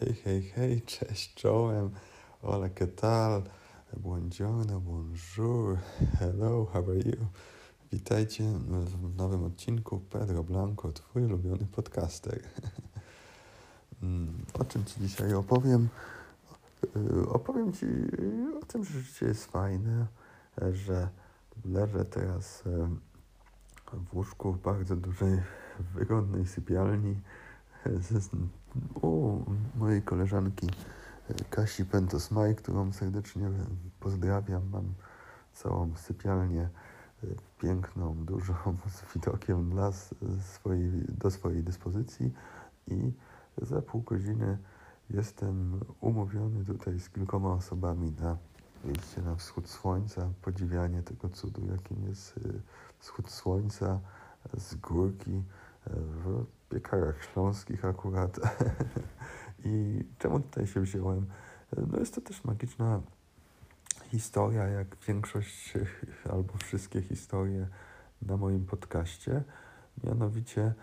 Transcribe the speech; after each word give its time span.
Hej, 0.00 0.14
hej, 0.24 0.42
hej, 0.42 0.82
cześć 0.82 1.34
czołem. 1.34 1.90
Hola, 2.42 2.68
¿qué 2.68 2.86
tal? 2.86 3.42
Buongiorno, 3.96 4.80
bonjour. 4.80 5.78
Hello, 6.18 6.66
how 6.72 6.82
are 6.90 6.98
you? 6.98 7.26
Witajcie 7.92 8.44
w 9.02 9.16
nowym 9.16 9.44
odcinku 9.44 10.00
Pedro 10.00 10.44
Blanco, 10.44 10.92
twój 10.92 11.24
ulubiony 11.24 11.66
podcaster. 11.66 12.40
Mm, 14.02 14.44
o 14.54 14.64
czym 14.64 14.84
ci 14.84 15.00
dzisiaj 15.00 15.34
opowiem? 15.34 15.88
Y, 16.96 17.28
opowiem 17.28 17.72
ci 17.72 17.86
o 18.62 18.66
tym, 18.66 18.84
że 18.84 19.00
życie 19.00 19.26
jest 19.26 19.44
fajne, 19.44 20.06
że 20.72 21.08
leżę 21.64 22.04
teraz 22.04 22.62
w 23.92 24.16
łóżku 24.16 24.52
w 24.52 24.62
bardzo 24.62 24.96
dużej, 24.96 25.42
wygodnej 25.94 26.46
sypialni 26.46 27.20
u 29.02 29.40
mojej 29.74 30.02
koleżanki 30.02 30.66
Kasi 31.50 31.84
Pentos-Maj, 31.84 32.54
którą 32.54 32.92
serdecznie 32.92 33.50
pozdrawiam. 34.00 34.62
Mam 34.72 34.94
całą 35.54 35.96
sypialnię 35.96 36.68
piękną, 37.60 38.14
dużą, 38.24 38.54
z 38.96 39.14
widokiem 39.14 39.70
dla 39.70 39.92
swojej, 40.40 40.90
do 41.08 41.30
swojej 41.30 41.62
dyspozycji. 41.62 42.32
I 42.86 43.12
za 43.62 43.82
pół 43.82 44.02
godziny 44.02 44.58
jestem 45.10 45.80
umówiony 46.00 46.64
tutaj 46.64 47.00
z 47.00 47.10
kilkoma 47.10 47.52
osobami 47.52 48.12
na 48.20 48.36
wyjście 48.84 49.22
na 49.22 49.36
wschód 49.36 49.68
słońca, 49.68 50.28
podziwianie 50.42 51.02
tego 51.02 51.28
cudu, 51.28 51.62
jakim 51.72 52.08
jest 52.08 52.40
wschód 52.98 53.30
słońca 53.30 54.00
z 54.54 54.74
górki 54.74 55.42
w 55.96 56.46
piekarach 56.68 57.24
śląskich 57.24 57.84
akurat. 57.84 58.38
I 59.64 60.04
czemu 60.18 60.40
tutaj 60.40 60.66
się 60.66 60.80
wziąłem? 60.80 61.26
No 61.76 61.98
jest 61.98 62.14
to 62.14 62.20
też 62.20 62.44
magiczna 62.44 63.00
historia, 64.10 64.64
jak 64.64 64.96
większość 65.06 65.74
albo 66.32 66.56
wszystkie 66.58 67.02
historie 67.02 67.68
na 68.22 68.36
moim 68.36 68.66
podcaście. 68.66 69.42
Mianowicie, 70.04 70.74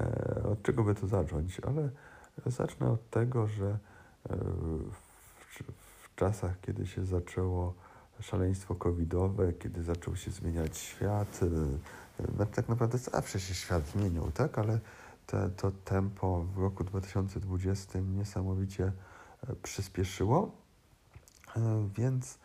e, 0.00 0.42
od 0.42 0.62
czego 0.62 0.84
by 0.84 0.94
to 0.94 1.06
zacząć? 1.06 1.60
Ale 1.60 1.90
zacznę 2.46 2.90
od 2.90 3.10
tego, 3.10 3.46
że 3.46 3.78
e, 4.30 4.36
w, 4.90 5.62
w 6.02 6.14
czasach, 6.14 6.60
kiedy 6.60 6.86
się 6.86 7.04
zaczęło 7.04 7.74
szaleństwo 8.20 8.74
covidowe, 8.74 9.52
kiedy 9.52 9.82
zaczął 9.82 10.16
się 10.16 10.30
zmieniać 10.30 10.78
świat, 10.78 11.40
e, 11.42 12.46
tak 12.46 12.68
naprawdę 12.68 12.98
zawsze 12.98 13.40
się 13.40 13.54
świat 13.54 13.86
zmieniał, 13.86 14.30
tak? 14.30 14.58
Ale 14.58 14.80
te, 15.26 15.50
to 15.50 15.70
tempo 15.84 16.44
w 16.54 16.58
roku 16.58 16.84
2020 16.84 17.98
niesamowicie 17.98 18.92
e, 19.48 19.54
przyspieszyło, 19.62 20.50
e, 21.56 21.88
więc 21.96 22.38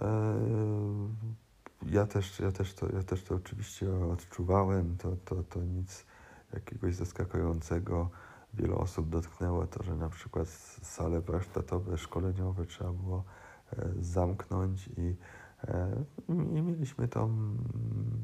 e, 0.00 0.34
ja 1.86 2.06
też, 2.06 2.40
ja 2.40 2.52
też, 2.52 2.74
to, 2.74 2.86
ja 2.96 3.02
też 3.02 3.22
to 3.22 3.34
oczywiście 3.34 3.94
odczuwałem, 4.12 4.96
to, 4.96 5.16
to, 5.24 5.42
to 5.42 5.60
nic 5.60 6.04
jakiegoś 6.54 6.94
zaskakującego. 6.94 8.10
Wiele 8.54 8.74
osób 8.74 9.08
dotknęło 9.08 9.66
to, 9.66 9.82
że 9.82 9.94
na 9.94 10.08
przykład 10.08 10.48
sale 10.82 11.20
warsztatowe, 11.20 11.98
szkoleniowe 11.98 12.66
trzeba 12.66 12.92
było 12.92 13.24
zamknąć 14.00 14.88
i, 14.96 15.16
i 16.28 16.62
mieliśmy 16.62 17.08
to, 17.08 17.28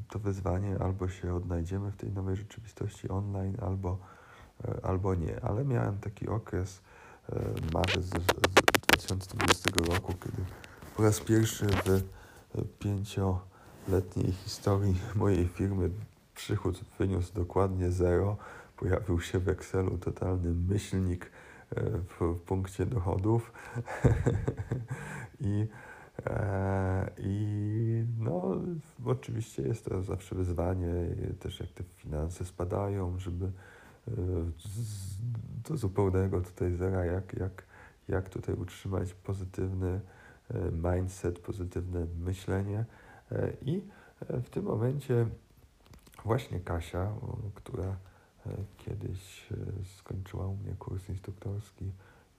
to 0.09 0.19
wyzwanie, 0.19 0.79
albo 0.79 1.09
się 1.09 1.35
odnajdziemy 1.35 1.91
w 1.91 1.97
tej 1.97 2.11
nowej 2.11 2.35
rzeczywistości 2.35 3.09
online, 3.09 3.57
albo, 3.61 3.97
albo 4.83 5.15
nie. 5.15 5.41
Ale 5.41 5.65
miałem 5.65 5.97
taki 5.97 6.27
okres, 6.27 6.81
marzec 7.73 8.09
2020 8.09 9.69
roku, 9.93 10.13
kiedy 10.13 10.43
po 10.97 11.03
raz 11.03 11.19
pierwszy 11.19 11.65
w 11.67 12.01
pięcioletniej 12.79 14.31
historii 14.31 14.95
mojej 15.15 15.47
firmy 15.47 15.89
przychód 16.35 16.81
wyniósł 16.99 17.33
dokładnie 17.33 17.91
zero. 17.91 18.37
Pojawił 18.77 19.21
się 19.21 19.39
w 19.39 19.49
Excelu 19.49 19.97
totalny 19.97 20.53
myślnik 20.53 21.31
w 22.19 22.39
punkcie 22.45 22.85
dochodów. 22.85 23.51
I, 25.39 25.67
e, 26.25 27.11
i 27.17 28.05
no, 28.19 28.57
oczywiście 29.05 29.61
jest 29.61 29.85
to 29.85 30.01
zawsze 30.01 30.35
wyzwanie, 30.35 30.93
też 31.39 31.59
jak 31.59 31.69
te 31.69 31.83
finanse 31.83 32.45
spadają, 32.45 33.19
żeby 33.19 33.45
e, 33.45 34.11
do 35.69 35.77
zupełnego 35.77 36.41
tutaj 36.41 36.75
zera, 36.75 37.05
jak, 37.05 37.33
jak, 37.33 37.63
jak 38.07 38.29
tutaj 38.29 38.55
utrzymać 38.55 39.13
pozytywny 39.13 40.01
e, 40.49 40.71
mindset, 40.71 41.39
pozytywne 41.39 42.05
myślenie. 42.19 42.85
I 43.61 43.81
w 44.29 44.49
tym 44.49 44.65
momencie 44.65 45.27
właśnie 46.25 46.59
Kasia, 46.59 47.11
która 47.53 47.95
kiedyś 48.77 49.49
skończyła 49.97 50.47
u 50.47 50.55
mnie 50.55 50.73
kurs 50.79 51.09
instruktorski 51.09 51.91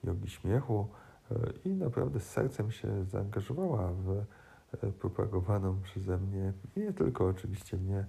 jogi 0.03 0.29
śmiechu 0.29 0.87
i 1.65 1.69
naprawdę 1.69 2.19
z 2.19 2.29
sercem 2.29 2.71
się 2.71 3.05
zaangażowała 3.05 3.91
w 3.93 4.25
propagowaną 4.99 5.81
przeze 5.81 6.17
mnie, 6.17 6.53
nie 6.77 6.93
tylko 6.93 7.27
oczywiście 7.27 7.77
mnie, 7.77 8.05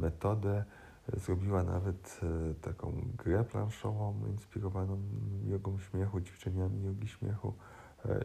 metodę. 0.00 0.64
Zrobiła 1.12 1.62
nawet 1.62 2.20
taką 2.62 2.92
grę 3.16 3.44
planszową 3.44 4.26
inspirowaną 4.26 4.98
jogą 5.44 5.78
śmiechu, 5.78 6.20
ćwiczeniami 6.20 6.84
jogi 6.84 7.08
śmiechu 7.08 7.54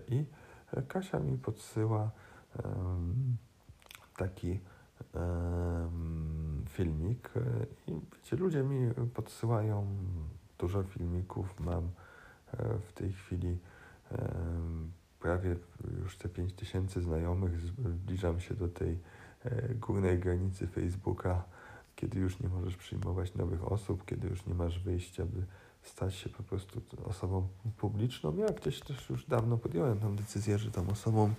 i 0.07 0.25
Kasia 0.87 1.19
mi 1.19 1.37
podsyła 1.37 2.11
taki 4.17 4.59
filmik 6.69 7.29
i 7.87 7.91
wiecie, 8.15 8.35
ludzie 8.35 8.63
mi 8.63 8.93
podsyłają 9.13 9.87
dużo 10.57 10.83
filmików, 10.83 11.59
mam 11.59 11.83
e, 11.83 12.79
w 12.79 12.93
tej 12.93 13.11
chwili 13.11 13.57
prawie 15.19 15.55
już 16.03 16.17
te 16.17 16.29
5000 16.29 17.01
znajomych, 17.01 17.59
zbliżam 17.59 18.39
się 18.39 18.55
do 18.55 18.67
tej 18.67 18.99
e, 19.45 19.75
górnej 19.75 20.19
granicy 20.19 20.67
Facebooka, 20.67 21.43
kiedy 21.95 22.19
już 22.19 22.39
nie 22.39 22.49
możesz 22.49 22.77
przyjmować 22.77 23.35
nowych 23.35 23.71
osób, 23.71 24.05
kiedy 24.05 24.27
już 24.27 24.45
nie 24.45 24.53
masz 24.53 24.79
wyjścia, 24.79 25.25
by 25.25 25.45
stać 25.81 26.15
się 26.15 26.29
po 26.29 26.43
prostu 26.43 26.81
osobą 27.03 27.47
publiczną. 27.77 28.37
Ja 28.37 28.47
gdzieś 28.47 28.79
też 28.79 29.09
już 29.09 29.25
dawno 29.25 29.57
podjąłem 29.57 29.99
tę 29.99 30.15
decyzję, 30.15 30.57
że 30.57 30.71
tą 30.71 30.89
osobą 30.89 31.33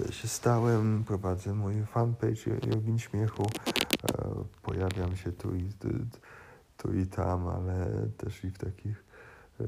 e, 0.00 0.12
się 0.12 0.28
stałem. 0.28 1.04
Prowadzę 1.06 1.54
mój 1.54 1.86
fanpage 1.86 2.50
Jogin 2.66 2.98
Śmiechu. 2.98 3.46
E, 4.04 4.44
pojawiam 4.62 5.16
się 5.16 5.32
tu 5.32 5.54
i, 5.54 5.70
tu 6.76 6.92
i 6.92 7.06
tam, 7.06 7.48
ale 7.48 8.08
też 8.16 8.44
i 8.44 8.50
w 8.50 8.58
takich 8.58 9.04
e, 9.60 9.64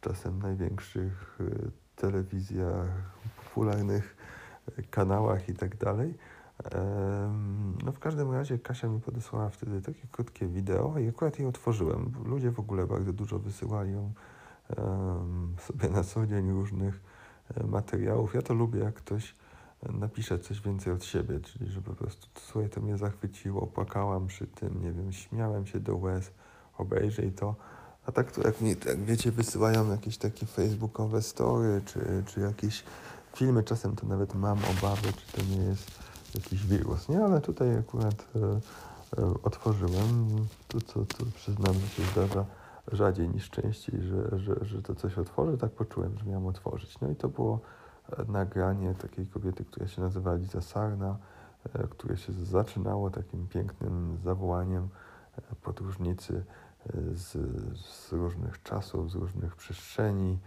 czasem 0.00 0.42
największych 0.42 1.38
telewizjach, 1.96 2.88
popularnych 3.44 4.16
kanałach 4.90 5.48
i 5.48 5.54
tak 5.54 5.76
dalej. 5.76 6.14
No 7.84 7.92
w 7.92 7.98
każdym 7.98 8.32
razie 8.32 8.58
Kasia 8.58 8.88
mi 8.88 9.00
podesłała 9.00 9.50
wtedy 9.50 9.82
takie 9.82 10.06
krótkie 10.12 10.46
wideo 10.46 10.98
i 10.98 11.08
akurat 11.08 11.38
je 11.38 11.48
otworzyłem. 11.48 12.12
Ludzie 12.24 12.50
w 12.50 12.60
ogóle 12.60 12.86
bardzo 12.86 13.12
dużo 13.12 13.38
wysyłają 13.38 14.12
sobie 15.58 15.88
na 15.88 16.04
co 16.04 16.26
dzień 16.26 16.50
różnych 16.50 17.00
e, 17.54 17.66
materiałów. 17.66 18.34
Ja 18.34 18.42
to 18.42 18.54
lubię, 18.54 18.80
jak 18.80 18.94
ktoś 18.94 19.34
napisze 19.82 20.38
coś 20.38 20.60
więcej 20.60 20.92
od 20.92 21.04
siebie, 21.04 21.40
czyli 21.40 21.70
że 21.70 21.82
po 21.82 21.94
prostu 21.94 22.26
słuchaj, 22.40 22.70
to 22.70 22.80
mnie 22.80 22.98
zachwyciło, 22.98 23.66
płakałam 23.66 24.26
przy 24.26 24.46
tym, 24.46 24.82
nie 24.82 24.92
wiem, 24.92 25.12
śmiałem 25.12 25.66
się 25.66 25.80
do 25.80 25.96
łez, 25.96 26.30
obejrzyj 26.78 27.32
to. 27.32 27.54
A 28.06 28.12
tak 28.12 28.32
to 28.32 28.42
jak, 28.42 28.60
mi, 28.60 28.70
jak 28.70 29.04
wiecie, 29.04 29.32
wysyłają 29.32 29.90
jakieś 29.90 30.18
takie 30.18 30.46
facebookowe 30.46 31.22
story, 31.22 31.82
czy, 31.84 32.24
czy 32.26 32.40
jakieś 32.40 32.84
filmy, 33.36 33.62
czasem 33.62 33.96
to 33.96 34.06
nawet 34.06 34.34
mam 34.34 34.58
obawy, 34.58 35.12
czy 35.12 35.36
to 35.36 35.42
nie 35.42 35.64
jest 35.64 35.90
jakiś 36.34 36.66
wirus, 36.66 37.08
nie? 37.08 37.24
Ale 37.24 37.40
tutaj 37.40 37.76
akurat 37.78 38.26
e, 38.36 38.60
e, 39.22 39.34
otworzyłem, 39.42 40.28
to 40.68 40.80
co, 40.80 41.04
to 41.04 41.24
przyznam, 41.34 41.74
że 41.74 41.88
się 41.88 42.02
zdarza 42.12 42.44
rzadziej 42.92 43.28
niż 43.28 43.50
częściej, 43.50 44.02
że, 44.02 44.38
że, 44.38 44.64
że 44.64 44.82
to 44.82 44.94
coś 44.94 45.18
otworzy, 45.18 45.58
tak 45.58 45.70
poczułem, 45.70 46.18
że 46.18 46.24
miałem 46.24 46.46
otworzyć. 46.46 47.00
No 47.00 47.10
i 47.10 47.16
to 47.16 47.28
było 47.28 47.60
nagranie 48.28 48.94
takiej 48.94 49.26
kobiety, 49.26 49.64
która 49.64 49.88
się 49.88 50.02
nazywa 50.02 50.34
Liza 50.34 50.60
Sarna, 50.60 51.16
e, 51.74 51.88
które 51.88 52.16
się 52.16 52.32
zaczynało 52.32 53.10
takim 53.10 53.48
pięknym 53.48 54.18
zawołaniem 54.24 54.88
e, 55.38 55.54
podróżnicy 55.62 56.44
z, 57.14 57.32
z 57.80 58.12
różnych 58.12 58.62
czasów, 58.62 59.10
z 59.10 59.14
różnych 59.14 59.56
przestrzeni 59.56 60.38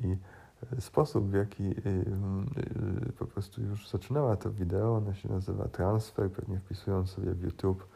i 0.00 0.16
sposób, 0.80 1.30
w 1.30 1.34
jaki 1.34 1.62
y, 1.64 1.74
y, 3.08 3.12
po 3.18 3.26
prostu 3.26 3.62
już 3.62 3.88
zaczynała 3.88 4.36
to 4.36 4.50
wideo, 4.50 4.96
ona 4.96 5.14
się 5.14 5.28
nazywa 5.28 5.68
Transfer, 5.68 6.30
pewnie 6.30 6.58
wpisując 6.58 7.10
sobie 7.10 7.34
w 7.34 7.42
YouTube 7.42 7.86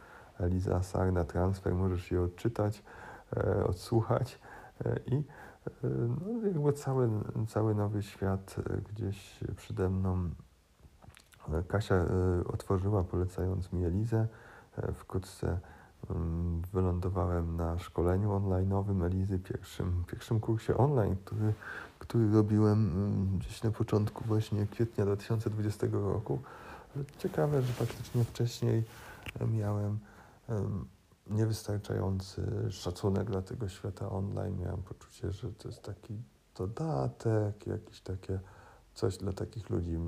Liza 0.40 0.82
Sarna 0.82 1.24
Transfer, 1.24 1.74
możesz 1.74 2.10
je 2.10 2.22
odczytać, 2.22 2.82
e, 3.36 3.64
odsłuchać 3.64 4.38
e, 4.84 5.00
i 5.06 5.24
no, 5.82 6.46
jakby 6.46 6.72
cały, 6.72 7.10
cały 7.48 7.74
nowy 7.74 8.02
świat 8.02 8.56
gdzieś 8.92 9.40
przede 9.56 9.90
mną. 9.90 10.30
Kasia 11.68 11.94
otworzyła, 12.46 13.04
polecając 13.04 13.72
mi 13.72 13.84
Elizę. 13.84 14.26
Wkrótce 14.94 15.58
mm, 16.10 16.62
wylądowałem 16.72 17.56
na 17.56 17.78
szkoleniu 17.78 18.30
online'owym 18.30 19.04
Elizy, 19.04 19.38
pierwszym, 19.38 20.04
pierwszym 20.06 20.40
kursie 20.40 20.76
online, 20.76 21.16
który, 21.24 21.54
który 21.98 22.32
robiłem 22.32 22.72
mm, 22.72 23.38
gdzieś 23.38 23.62
na 23.62 23.70
początku 23.70 24.24
właśnie 24.24 24.66
kwietnia 24.66 25.04
2020 25.04 25.86
roku. 25.92 26.38
Ciekawe, 27.18 27.62
że 27.62 27.72
faktycznie 27.72 28.24
wcześniej 28.24 28.84
miałem 29.52 29.98
niewystarczający 31.26 32.66
szacunek 32.70 33.30
dla 33.30 33.42
tego 33.42 33.68
świata 33.68 34.10
online. 34.10 34.60
Miałem 34.60 34.82
poczucie, 34.82 35.32
że 35.32 35.52
to 35.52 35.68
jest 35.68 35.82
taki 35.82 36.22
dodatek, 36.54 37.66
jakieś 37.66 38.00
takie 38.00 38.40
coś 38.94 39.16
dla 39.16 39.32
takich 39.32 39.70
ludzi 39.70 39.98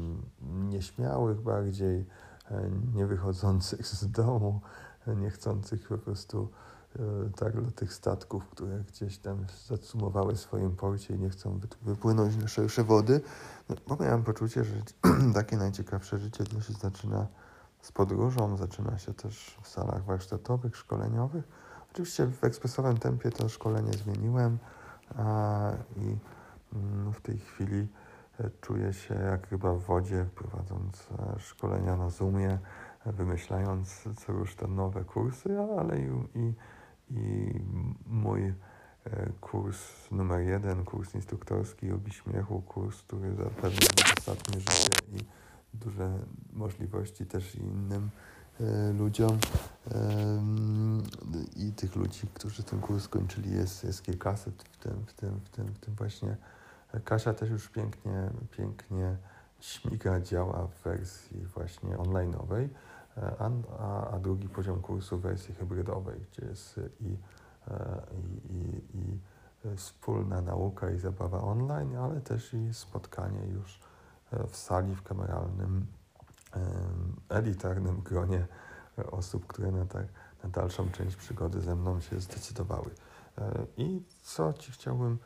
nieśmiałych 0.42 1.40
bardziej, 1.40 2.06
e, 2.50 2.70
nie 2.94 3.06
wychodzących 3.06 3.86
z 3.86 4.10
domu, 4.10 4.60
e, 5.06 5.16
nie 5.16 5.30
chcących 5.30 5.88
po 5.88 5.98
prostu 5.98 6.48
e, 6.96 7.30
tak 7.36 7.60
dla 7.60 7.70
tych 7.70 7.92
statków, 7.92 8.48
które 8.48 8.84
gdzieś 8.88 9.18
tam 9.18 9.46
zacumowały 9.66 10.34
w 10.34 10.40
swoim 10.40 10.76
porcie 10.76 11.14
i 11.14 11.18
nie 11.18 11.30
chcą 11.30 11.60
wypłynąć 11.82 12.36
na 12.36 12.48
szersze 12.48 12.84
wody. 12.84 13.20
No, 13.68 13.76
bo 13.88 13.96
miałem 13.96 14.24
poczucie, 14.24 14.64
że 14.64 14.74
takie 15.34 15.56
najciekawsze 15.56 16.18
życie 16.18 16.44
to 16.44 16.60
się 16.60 16.72
zaczyna 16.72 17.26
z 17.82 17.92
podróżą, 17.92 18.56
zaczyna 18.56 18.98
się 18.98 19.14
też 19.14 19.58
w 19.62 19.68
salach 19.68 20.04
warsztatowych, 20.04 20.76
szkoleniowych. 20.76 21.44
Oczywiście 21.92 22.26
w 22.26 22.44
ekspresowym 22.44 22.96
tempie 22.96 23.30
to 23.30 23.48
szkolenie 23.48 23.92
zmieniłem 23.92 24.58
i 25.96 26.16
mm, 26.74 27.12
w 27.12 27.20
tej 27.20 27.38
chwili 27.38 27.88
e, 28.40 28.50
czuję 28.60 28.92
się 28.92 29.14
jak 29.14 29.48
chyba 29.48 29.74
w 29.74 29.80
wodzie, 29.80 30.26
prowadząc 30.34 31.08
e, 31.36 31.40
szkolenia 31.40 31.96
na 31.96 32.10
Zoomie, 32.10 32.58
wymyślając 33.06 34.04
co 34.16 34.32
już 34.32 34.56
te 34.56 34.68
nowe 34.68 35.04
kursy, 35.04 35.60
ale 35.60 35.98
i, 35.98 36.08
i, 36.34 36.54
i 37.10 37.54
mój 38.06 38.42
e, 38.46 38.54
kurs 39.40 40.10
numer 40.10 40.40
jeden, 40.40 40.84
kurs 40.84 41.14
instruktorski 41.14 41.92
Obi 41.92 42.12
Śmiechu, 42.12 42.62
kurs, 42.62 43.02
który 43.02 43.34
zapewnia 43.34 43.88
mi 43.96 44.12
ostatnie 44.18 44.60
życie 44.60 44.92
i 45.12 45.24
duże 45.74 46.18
możliwości 46.52 47.26
też 47.26 47.54
innym 47.54 48.10
e, 48.60 48.92
ludziom. 48.92 49.38
I 51.56 51.72
tych 51.72 51.96
ludzi, 51.96 52.26
którzy 52.34 52.62
ten 52.62 52.80
kurs 52.80 53.04
skończyli 53.04 53.52
jest, 53.52 53.84
jest 53.84 54.02
kilkaset 54.02 54.62
w 54.62 54.76
tym, 54.76 55.06
w 55.06 55.12
tym, 55.12 55.40
w 55.44 55.50
tym, 55.50 55.66
w 55.66 55.78
tym 55.78 55.94
właśnie. 55.94 56.36
Kasia 57.04 57.34
też 57.34 57.50
już 57.50 57.68
pięknie, 57.68 58.30
pięknie 58.50 59.16
śmiga, 59.60 60.20
działa 60.20 60.66
w 60.66 60.82
wersji 60.82 61.44
właśnie 61.44 61.96
online'owej, 61.96 62.68
e, 63.16 63.32
a, 63.38 63.50
a, 63.78 64.10
a 64.10 64.18
drugi 64.18 64.48
poziom 64.48 64.80
kursu 64.80 65.18
w 65.18 65.20
wersji 65.20 65.54
hybrydowej, 65.54 66.20
gdzie 66.32 66.46
jest 66.46 66.80
i, 67.00 67.16
e, 67.68 68.02
i, 68.12 68.56
i, 68.56 68.98
i 68.98 69.18
wspólna 69.76 70.40
nauka 70.40 70.90
i 70.90 70.98
zabawa 70.98 71.40
online, 71.40 71.96
ale 71.96 72.20
też 72.20 72.54
i 72.54 72.74
spotkanie 72.74 73.46
już 73.46 73.80
w 74.48 74.56
sali, 74.56 74.94
w 74.94 75.02
kameralnym, 75.02 75.86
elitarnym 77.28 78.00
gronie 78.00 78.46
osób, 79.10 79.46
które 79.46 79.72
na, 79.72 79.86
tak, 79.86 80.06
na 80.44 80.50
dalszą 80.50 80.90
część 80.90 81.16
przygody 81.16 81.60
ze 81.60 81.76
mną 81.76 82.00
się 82.00 82.20
zdecydowały. 82.20 82.90
E, 83.38 83.66
I 83.76 84.02
co 84.22 84.52
Ci 84.52 84.72
chciałbym 84.72 85.18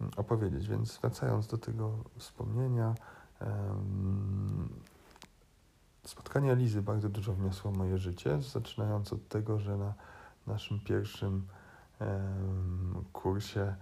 mm, 0.00 0.12
opowiedzieć? 0.16 0.68
Więc 0.68 0.98
wracając 0.98 1.46
do 1.46 1.58
tego 1.58 1.98
wspomnienia, 2.16 2.94
spotkanie 6.04 6.52
Elizy 6.52 6.82
bardzo 6.82 7.08
dużo 7.08 7.32
wniosło 7.32 7.70
w 7.72 7.76
moje 7.76 7.98
życie, 7.98 8.42
zaczynając 8.42 9.12
od 9.12 9.28
tego, 9.28 9.58
że 9.58 9.76
na 9.76 9.94
naszym 10.46 10.80
pierwszym 10.80 11.46
kursie 13.12 13.74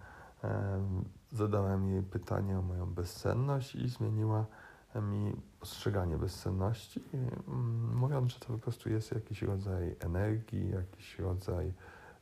zadałem 1.32 1.88
jej 1.88 2.02
pytanie 2.02 2.58
o 2.58 2.62
moją 2.62 2.86
bezsenność 2.86 3.74
i 3.74 3.88
zmieniła 3.88 4.46
mi 5.00 5.36
postrzeganie 5.60 6.16
bezsenności, 6.18 7.02
mm, 7.48 7.96
mówiąc, 7.96 8.32
że 8.32 8.40
to 8.40 8.46
po 8.46 8.58
prostu 8.58 8.90
jest 8.90 9.12
jakiś 9.12 9.42
rodzaj 9.42 9.96
energii, 10.00 10.70
jakiś 10.70 11.18
rodzaj 11.18 11.72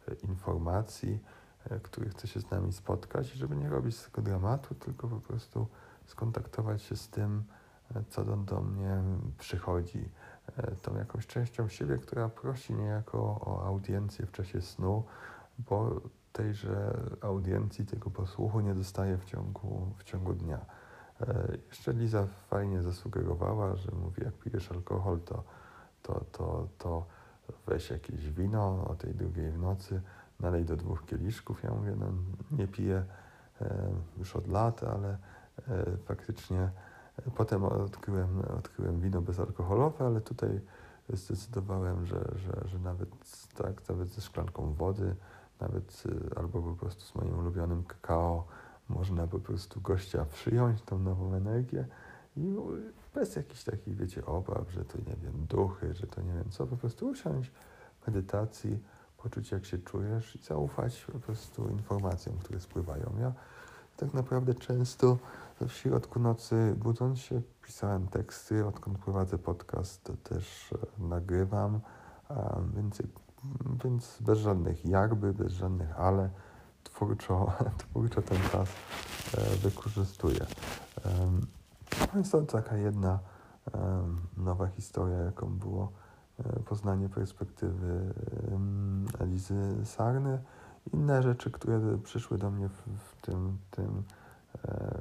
e, 0.09 0.15
informacji, 0.15 1.19
e, 1.71 1.81
który 1.81 2.11
chce 2.11 2.29
się 2.29 2.41
z 2.41 2.51
nami 2.51 2.73
spotkać 2.73 3.35
i 3.35 3.39
żeby 3.39 3.57
nie 3.57 3.69
robić 3.69 3.97
z 3.97 4.05
tego 4.05 4.23
dramatu, 4.23 4.75
tylko 4.75 5.09
po 5.09 5.21
prostu 5.21 5.67
skontaktować 6.07 6.83
się 6.83 6.97
z 6.97 7.09
tym, 7.09 7.45
e, 7.95 8.05
co 8.09 8.25
do, 8.25 8.37
do 8.37 8.61
mnie 8.61 9.03
przychodzi, 9.39 10.09
tą 10.83 10.97
jakąś 10.97 11.27
częścią 11.27 11.69
siebie, 11.69 11.99
która 11.99 12.29
prosi 12.29 12.75
niejako 12.75 13.19
o 13.19 13.67
audiencję 13.67 14.27
w 14.27 14.33
czasie 14.33 14.61
snu, 14.61 15.05
bo 15.59 16.01
tejże 16.33 17.01
audiencji, 17.21 17.87
tego 17.87 18.11
posłuchu 18.11 18.61
nie 18.61 18.75
dostaje 18.75 19.19
w 19.19 19.25
ciągu, 19.25 19.95
w 19.97 20.05
ciągu 20.05 20.35
dnia. 20.35 20.67
E, 21.21 21.57
jeszcze 21.69 21.93
Liza 21.93 22.27
fajnie 22.51 22.83
zasugerowała, 22.83 23.77
że 23.77 23.93
mówi, 23.93 24.23
jak 24.25 24.35
pijesz 24.35 24.73
alkohol, 24.73 25.21
to, 25.21 25.45
to, 26.03 26.25
to, 26.33 26.69
to 26.79 27.07
weź 27.67 27.91
jakieś 27.91 28.31
wino 28.31 28.85
o 28.89 28.95
tej 28.95 29.15
drugiej 29.15 29.51
w 29.51 29.59
nocy, 29.59 30.03
nalej 30.41 30.65
do 30.65 30.77
dwóch 30.77 31.05
kieliszków. 31.07 31.63
Ja 31.63 31.71
mówię, 31.71 31.97
no 31.99 32.07
nie 32.51 32.69
piję 32.69 33.05
e, 33.61 33.93
już 34.19 34.37
od 34.37 34.49
lat, 34.49 34.85
ale 34.85 35.19
e, 35.69 35.97
faktycznie 36.05 36.71
potem 37.37 37.65
odkryłem, 37.65 38.43
odkryłem 38.59 39.01
wino 39.01 39.23
bezalkoholowe, 39.23 40.07
ale 40.07 40.21
tutaj 40.21 40.61
zdecydowałem, 41.09 42.07
że, 42.07 42.25
że, 42.35 42.69
że 42.69 42.79
nawet 42.79 43.09
tak, 43.55 43.89
nawet 43.89 44.09
ze 44.09 44.21
szklanką 44.21 44.73
wody, 44.73 45.15
nawet 45.61 46.03
albo 46.37 46.63
po 46.63 46.75
prostu 46.75 47.01
z 47.01 47.15
moim 47.15 47.39
ulubionym 47.39 47.85
kakao, 47.85 48.47
można 48.95 49.27
po 49.27 49.39
prostu 49.39 49.81
gościa 49.81 50.25
przyjąć, 50.25 50.83
tą 50.83 50.99
nową 50.99 51.35
energię 51.35 51.87
i 52.37 52.57
bez 53.15 53.37
jakichś 53.37 53.65
takich, 53.65 53.97
wiecie, 53.97 54.27
obaw, 54.27 54.71
że 54.71 54.85
to 54.85 54.99
nie 54.99 55.17
wiem, 55.23 55.47
duchy, 55.49 55.95
że 55.95 56.07
to 56.07 56.23
nie 56.23 56.33
wiem 56.35 56.51
co, 56.51 56.67
po 56.67 56.77
prostu 56.77 57.09
usiąść 57.09 57.51
w 58.01 58.07
medytacji, 58.07 58.79
poczuć 59.17 59.51
jak 59.51 59.65
się 59.65 59.79
czujesz 59.79 60.37
i 60.37 60.39
zaufać 60.39 61.07
po 61.13 61.19
prostu 61.19 61.69
informacjom, 61.69 62.39
które 62.39 62.61
spływają. 62.61 63.13
Ja 63.21 63.33
tak 63.97 64.15
naprawdę 64.15 64.55
często 64.55 65.19
w 65.61 65.73
środku 65.73 66.21
nocy 66.21 66.75
budząc 66.77 67.19
się 67.19 67.43
pisałem 67.63 68.09
teksty, 68.09 68.67
odkąd 68.67 68.99
prowadzę 68.99 69.39
podcast 69.39 70.05
to 70.05 70.17
też 70.17 70.73
e, 70.73 71.03
nagrywam, 71.03 71.81
więc, 72.75 73.03
więc 73.85 74.19
bez 74.21 74.39
żadnych 74.39 74.85
jakby, 74.85 75.35
bez 75.35 75.53
żadnych 75.53 76.01
ale, 76.01 76.31
twórczo, 77.03 77.53
twórczo 77.79 78.23
ten 78.23 78.39
czas 78.53 78.69
e, 79.39 79.57
wykorzystuję. 79.57 80.47
Więc 82.15 82.31
to 82.31 82.43
taka 82.43 82.77
jedna 82.77 83.19
nowa 84.37 84.67
historia, 84.67 85.19
jaką 85.19 85.47
było 85.47 85.93
e, 86.39 86.61
poznanie 86.61 87.09
perspektywy 87.09 88.15
Elizy 89.19 89.87
Sarny. 89.87 90.39
Inne 90.93 91.23
rzeczy, 91.23 91.51
które 91.51 91.99
przyszły 92.05 92.39
do 92.39 92.51
mnie 92.51 92.69
w, 92.69 92.83
w 92.99 93.21
tym, 93.21 93.59
tym 93.71 94.03
e, 94.65 94.95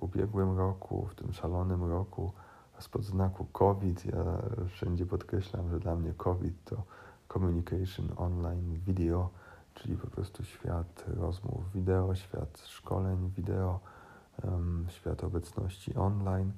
ubiegłym 0.00 0.58
roku, 0.58 1.06
w 1.06 1.14
tym 1.14 1.32
szalonym 1.32 1.84
roku, 1.84 2.32
spod 2.78 3.04
znaku 3.04 3.44
COVID. 3.44 4.06
Ja 4.06 4.24
wszędzie 4.68 5.06
podkreślam, 5.06 5.70
że 5.70 5.80
dla 5.80 5.96
mnie 5.96 6.12
COVID 6.12 6.64
to 6.64 6.82
communication 7.32 8.08
online, 8.16 8.78
video 8.86 9.30
czyli 9.74 9.96
po 9.96 10.06
prostu 10.06 10.44
świat 10.44 11.04
rozmów 11.06 11.72
wideo, 11.72 12.14
świat 12.14 12.58
szkoleń 12.66 13.30
wideo, 13.36 13.80
świat 14.88 15.24
obecności 15.24 15.94
online, 15.94 16.52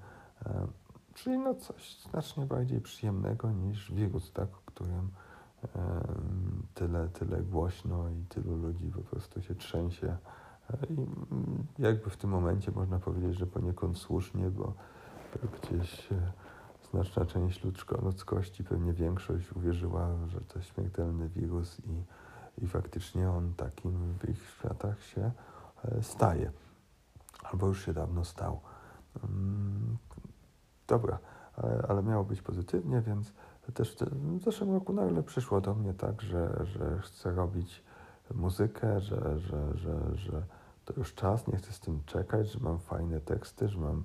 czyli 1.14 1.38
no 1.38 1.54
coś 1.54 2.00
znacznie 2.10 2.46
bardziej 2.46 2.80
przyjemnego 2.80 3.52
niż 3.52 3.92
wirus, 3.92 4.32
tak, 4.32 4.48
o 4.48 4.60
którym 4.66 5.10
tyle, 6.74 7.08
tyle 7.08 7.42
głośno 7.42 8.10
i 8.10 8.24
tylu 8.28 8.56
ludzi 8.56 8.90
po 8.94 9.00
prostu 9.00 9.42
się 9.42 9.54
trzęsie. 9.54 10.16
I 10.90 10.96
jakby 11.78 12.10
w 12.10 12.16
tym 12.16 12.30
momencie 12.30 12.72
można 12.72 12.98
powiedzieć, 12.98 13.38
że 13.38 13.46
poniekąd 13.46 13.98
słusznie, 13.98 14.50
bo 14.50 14.72
gdzieś 15.62 16.12
e, 16.12 16.32
znaczna 16.90 17.24
część 17.24 17.64
ludzkości, 18.02 18.64
pewnie 18.64 18.92
większość 18.92 19.52
uwierzyła, 19.52 20.26
że 20.26 20.40
to 20.40 20.62
śmiertelny 20.62 21.28
wirus 21.28 21.80
i 21.80 22.02
i 22.58 22.66
faktycznie 22.66 23.30
on 23.30 23.54
takim 23.54 24.14
w 24.18 24.28
ich 24.28 24.50
światach 24.58 25.02
się 25.02 25.30
e, 25.84 26.02
staje. 26.02 26.52
Albo 27.42 27.66
już 27.66 27.84
się 27.84 27.92
dawno 27.92 28.24
stał. 28.24 28.60
Mm, 29.24 29.96
dobra, 30.86 31.18
ale, 31.56 31.84
ale 31.88 32.02
miało 32.02 32.24
być 32.24 32.42
pozytywnie, 32.42 33.00
więc 33.00 33.32
też 33.74 33.96
w 34.12 34.42
zeszłym 34.42 34.72
roku 34.72 34.92
nagle 34.92 35.22
przyszło 35.22 35.60
do 35.60 35.74
mnie 35.74 35.94
tak, 35.94 36.22
że, 36.22 36.66
że 36.66 36.98
chcę 36.98 37.32
robić 37.32 37.84
muzykę, 38.34 39.00
że, 39.00 39.38
że, 39.38 39.76
że, 39.76 40.16
że 40.16 40.42
to 40.84 40.94
już 40.96 41.14
czas, 41.14 41.46
nie 41.46 41.56
chcę 41.56 41.72
z 41.72 41.80
tym 41.80 42.02
czekać, 42.06 42.50
że 42.50 42.60
mam 42.60 42.78
fajne 42.78 43.20
teksty, 43.20 43.68
że 43.68 43.78
mam 43.78 44.04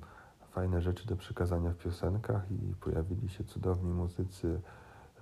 fajne 0.52 0.82
rzeczy 0.82 1.08
do 1.08 1.16
przekazania 1.16 1.72
w 1.74 1.78
piosenkach 1.78 2.52
i 2.52 2.76
pojawili 2.80 3.30
się 3.30 3.44
cudowni 3.44 3.94
muzycy 3.94 4.62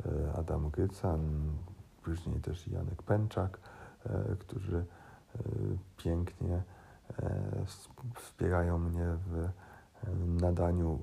e, 0.06 0.34
Adam 0.38 0.70
Grycan, 0.70 1.20
później 2.10 2.42
też 2.42 2.68
Janek 2.68 3.04
Pęczak, 3.04 3.60
e, 4.06 4.36
którzy 4.40 4.78
e, 4.78 5.40
pięknie 5.98 6.64
wspierają 8.16 8.80
mnie 8.80 9.06
w 9.28 9.50
nadaniu 10.42 11.00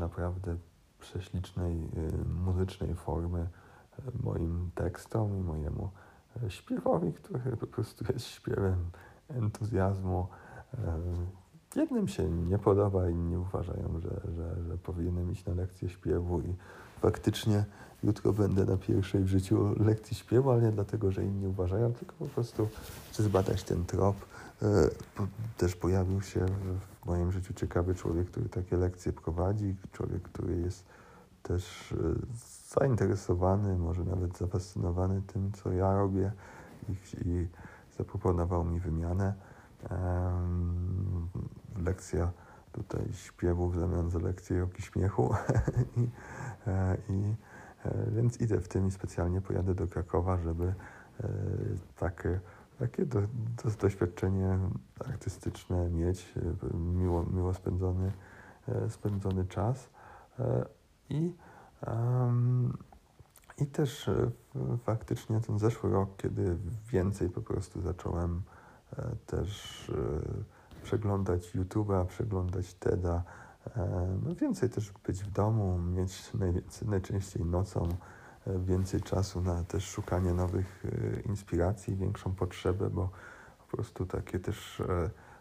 naprawdę 0.00 0.56
prześlicznej 0.98 1.90
muzycznej 2.44 2.94
formy 2.94 3.48
moim 4.22 4.70
tekstom 4.74 5.36
i 5.38 5.40
mojemu 5.42 5.90
śpiewowi, 6.48 7.12
który 7.12 7.56
po 7.56 7.66
prostu 7.66 8.04
jest 8.12 8.26
śpiewem 8.26 8.90
entuzjazmu. 9.28 10.28
Jednym 11.76 12.08
się 12.08 12.30
nie 12.30 12.58
podoba, 12.58 13.08
inni 13.08 13.36
uważają, 13.36 14.00
że, 14.00 14.20
że, 14.36 14.64
że 14.64 14.78
powinienem 14.78 15.32
iść 15.32 15.44
na 15.44 15.54
lekcję 15.54 15.88
śpiewu 15.88 16.40
i 16.40 16.56
faktycznie 17.00 17.64
jutro 18.02 18.32
będę 18.32 18.64
na 18.64 18.76
pierwszej 18.76 19.24
w 19.24 19.26
życiu 19.26 19.74
lekcji 19.84 20.16
śpiewu, 20.16 20.50
ale 20.50 20.62
nie 20.62 20.72
dlatego, 20.72 21.12
że 21.12 21.24
inni 21.24 21.46
uważają, 21.46 21.92
tylko 21.92 22.14
po 22.18 22.26
prostu 22.26 22.68
chcę 23.10 23.22
zbadać 23.22 23.62
ten 23.62 23.84
trop. 23.84 24.16
E, 24.62 24.66
też 25.56 25.76
pojawił 25.76 26.22
się 26.22 26.46
w 27.02 27.06
moim 27.06 27.32
życiu 27.32 27.54
ciekawy 27.54 27.94
człowiek, 27.94 28.30
który 28.30 28.48
takie 28.48 28.76
lekcje 28.76 29.12
prowadzi, 29.12 29.76
człowiek, 29.92 30.22
który 30.22 30.60
jest 30.60 30.84
też 31.42 31.92
e, 31.92 31.96
zainteresowany, 32.78 33.76
może 33.76 34.04
nawet 34.04 34.38
zafascynowany 34.38 35.22
tym, 35.22 35.52
co 35.52 35.72
ja 35.72 35.94
robię 35.94 36.32
i, 36.88 36.92
i 37.28 37.48
zaproponował 37.98 38.64
mi 38.64 38.80
wymianę 38.80 39.34
lekcja 41.84 42.30
tutaj 42.72 43.12
śpiewu 43.12 43.68
w 43.68 43.78
zamian 43.78 44.10
za 44.10 44.18
lekcję 44.18 44.56
jogi 44.56 44.82
śmiechu. 44.82 45.34
I, 45.96 46.08
e, 46.66 46.96
i, 47.08 47.34
e, 47.84 48.10
więc 48.10 48.40
idę 48.40 48.60
w 48.60 48.68
tym 48.68 48.86
i 48.86 48.90
specjalnie 48.90 49.40
pojadę 49.40 49.74
do 49.74 49.86
Krakowa, 49.86 50.36
żeby 50.38 50.74
e, 51.20 51.28
takie, 51.96 52.40
takie 52.78 53.06
do, 53.06 53.20
do, 53.64 53.70
doświadczenie 53.80 54.58
artystyczne 55.08 55.90
mieć, 55.90 56.34
miło, 56.74 57.24
miło 57.24 57.54
spędzony, 57.54 58.12
spędzony 58.88 59.46
czas. 59.46 59.90
I, 61.08 61.34
I 63.58 63.66
też 63.66 64.10
faktycznie 64.84 65.40
ten 65.40 65.58
zeszły 65.58 65.90
rok, 65.90 66.16
kiedy 66.16 66.56
więcej 66.92 67.30
po 67.30 67.42
prostu 67.42 67.80
zacząłem 67.80 68.42
też 69.26 69.90
przeglądać 70.82 71.54
YouTube'a, 71.56 72.06
przeglądać 72.06 72.74
TEDa, 72.74 73.22
e, 73.76 74.18
no 74.22 74.34
więcej 74.34 74.70
też 74.70 74.92
być 74.92 75.24
w 75.24 75.30
domu, 75.30 75.78
mieć 75.78 76.30
najczęściej 76.86 77.44
nocą 77.44 77.88
e, 78.46 78.58
więcej 78.58 79.00
czasu 79.00 79.42
na 79.42 79.64
też 79.64 79.84
szukanie 79.84 80.34
nowych 80.34 80.84
e, 80.84 81.20
inspiracji, 81.20 81.96
większą 81.96 82.34
potrzebę, 82.34 82.90
bo 82.90 83.10
po 83.58 83.76
prostu 83.76 84.06
takie 84.06 84.38
też 84.38 84.82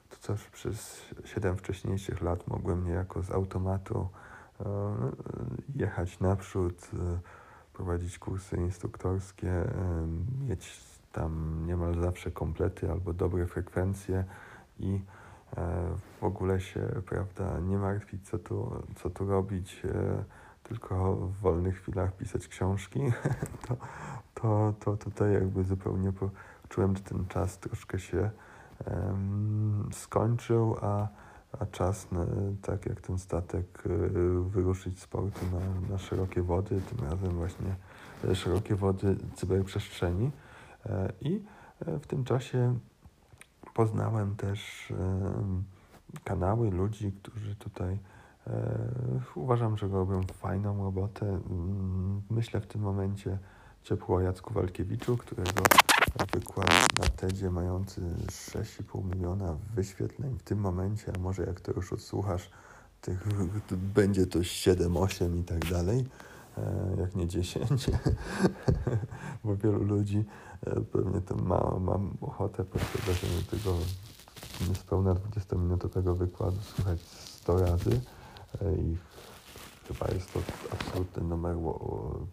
to, 0.09 0.17
co 0.19 0.35
przez 0.51 1.01
siedem 1.25 1.57
wcześniejszych 1.57 2.21
lat 2.21 2.47
mogłem 2.47 2.85
niejako 2.85 3.23
z 3.23 3.31
automatu 3.31 4.07
jechać 5.75 6.19
naprzód, 6.19 6.89
prowadzić 7.73 8.19
kursy 8.19 8.57
instruktorskie, 8.57 9.51
mieć 10.47 10.79
tam 11.11 11.63
niemal 11.67 12.01
zawsze 12.01 12.31
komplety 12.31 12.91
albo 12.91 13.13
dobre 13.13 13.45
frekwencje 13.45 14.25
i 14.79 15.01
w 16.19 16.23
ogóle 16.23 16.61
się, 16.61 16.81
prawda, 17.05 17.59
nie 17.59 17.77
martwić, 17.77 18.29
co 18.29 18.39
tu, 18.39 18.83
co 18.95 19.09
tu 19.09 19.25
robić, 19.25 19.81
e, 19.85 20.23
tylko 20.63 21.15
w 21.15 21.33
wolnych 21.37 21.75
chwilach 21.81 22.17
pisać 22.17 22.47
książki, 22.47 22.99
to, 23.67 23.77
to, 24.33 24.73
to 24.79 24.97
tutaj 24.97 25.33
jakby 25.33 25.63
zupełnie 25.63 26.13
poczułem, 26.61 26.95
że 26.95 27.03
ten 27.03 27.27
czas 27.27 27.59
troszkę 27.59 27.99
się 27.99 28.29
skończył, 29.91 30.75
a, 30.81 31.07
a 31.59 31.65
czas, 31.65 32.11
na, 32.11 32.25
tak 32.61 32.85
jak 32.85 33.01
ten 33.01 33.19
statek, 33.19 33.83
e, 33.85 33.89
wyruszyć 34.49 34.99
z 34.99 35.07
portu 35.07 35.39
na, 35.53 35.89
na 35.91 35.97
szerokie 35.97 36.41
wody, 36.41 36.81
tym 36.81 37.07
razem 37.09 37.29
właśnie 37.29 37.75
szerokie 38.33 38.75
wody 38.75 39.15
cyberprzestrzeni. 39.35 40.31
I 41.21 41.43
w 41.79 42.07
tym 42.07 42.23
czasie 42.23 42.79
poznałem 43.79 44.35
też 44.35 44.93
kanały 46.23 46.71
ludzi, 46.71 47.11
którzy 47.11 47.55
tutaj 47.55 47.99
e, 48.47 48.79
uważam, 49.35 49.77
że 49.77 49.87
robią 49.87 50.23
fajną 50.23 50.83
robotę. 50.83 51.25
Mm, 51.25 52.21
myślę 52.29 52.61
w 52.61 52.67
tym 52.67 52.81
momencie 52.81 53.37
ciepło 53.83 54.15
o 54.15 54.21
Jacku 54.21 54.53
Walkiewiczu, 54.53 55.17
którego 55.17 55.63
wykład 56.33 56.69
na 56.97 57.05
TEDzie 57.05 57.51
mający 57.51 58.01
6,5 58.27 59.15
miliona 59.15 59.57
wyświetleń 59.75 60.37
w 60.39 60.43
tym 60.43 60.59
momencie, 60.59 61.11
a 61.15 61.19
może 61.19 61.43
jak 61.43 61.61
to 61.61 61.71
już 61.71 61.93
odsłuchasz, 61.93 62.49
tych, 63.01 63.27
będzie 63.71 64.27
to 64.27 64.43
7, 64.43 64.97
8 64.97 65.37
i 65.37 65.43
tak 65.43 65.65
dalej, 65.65 66.05
jak 66.97 67.15
nie 67.15 67.27
10, 67.27 67.89
bo 69.43 69.55
wielu 69.55 69.83
ludzi 69.83 70.25
e, 70.65 70.81
pewnie 70.81 71.21
to 71.21 71.35
ma, 71.35 71.79
mam 71.79 72.17
ochotę 72.21 72.65
po 72.65 72.79
tego 73.51 73.77
niespełna 74.67 75.13
20-minutowego 75.13 76.17
wykładu 76.17 76.57
słuchać 76.61 77.01
100 77.01 77.59
razy 77.59 78.01
e, 78.61 78.75
i 78.75 78.97
chyba 79.87 80.13
jest 80.13 80.33
to 80.33 80.39
absolutny 80.71 81.23
numer, 81.23 81.55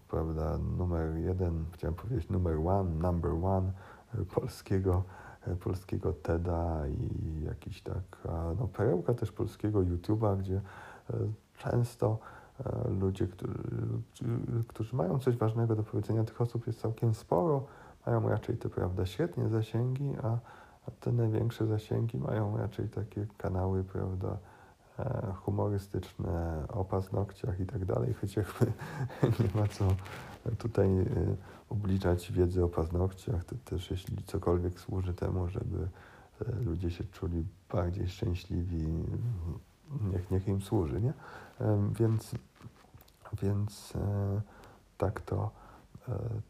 prawda, 0.09 0.59
numer 0.79 1.17
jeden, 1.17 1.65
chciałem 1.73 1.95
powiedzieć 1.95 2.31
numer 2.31 2.59
one, 2.67 2.91
number 2.91 3.33
one 3.33 3.73
e, 4.15 4.25
polskiego, 4.25 5.05
e, 5.47 5.57
polskiego 5.57 6.13
TEDa 6.13 6.87
i 6.89 7.45
jakiś 7.45 7.83
taka, 7.83 8.55
no 8.61 8.69
perełka 8.69 9.15
też 9.15 9.33
polskiego 9.33 9.81
YouTube'a, 9.81 10.39
gdzie 10.39 10.61
często 11.59 12.19
ludzie, 13.01 13.27
którzy, 13.27 13.59
którzy 14.69 14.97
mają 14.97 15.19
coś 15.19 15.37
ważnego 15.37 15.77
do 15.77 15.83
powiedzenia, 15.83 16.25
tych 16.25 16.41
osób 16.41 16.67
jest 16.67 16.81
całkiem 16.81 17.15
sporo, 17.15 17.67
mają 18.07 18.29
raczej 18.29 18.57
te, 18.57 18.69
prawda, 18.69 19.07
świetnie 19.07 19.49
zasięgi, 19.49 20.15
a 20.23 20.39
a 20.87 20.91
te 20.91 21.13
największe 21.13 21.67
zasięgi 21.67 22.19
mają 22.19 22.57
raczej 22.57 22.89
takie 22.89 23.27
kanały, 23.37 23.85
prawda, 23.85 24.39
e, 24.99 25.33
humorystyczne, 25.45 26.65
o 26.69 26.85
paznokciach 26.85 27.61
i 27.61 27.67
tak 27.67 27.85
dalej, 27.85 28.15
choć 28.15 28.37
nie 29.41 29.61
ma 29.61 29.69
co 29.69 29.89
tutaj 30.59 30.99
e, 30.99 31.07
ubliżać 31.69 32.33
wiedzy 32.33 32.65
o 32.65 32.69
paznokciach, 32.69 33.45
to 33.45 33.55
też 33.65 33.91
jeśli 33.91 34.17
cokolwiek 34.25 34.81
służy 34.81 35.15
temu, 35.15 35.49
żeby 35.49 35.89
e, 36.49 36.63
ludzie 36.65 36.91
się 36.91 37.05
czuli 37.05 37.45
bardziej 37.73 38.09
szczęśliwi, 38.09 38.87
niech, 40.13 40.31
niech 40.31 40.49
im 40.49 40.63
służy, 40.63 41.01
nie? 41.01 41.13
Więc, 41.99 42.35
więc 43.43 43.93
tak 44.99 45.21
to, 45.21 45.51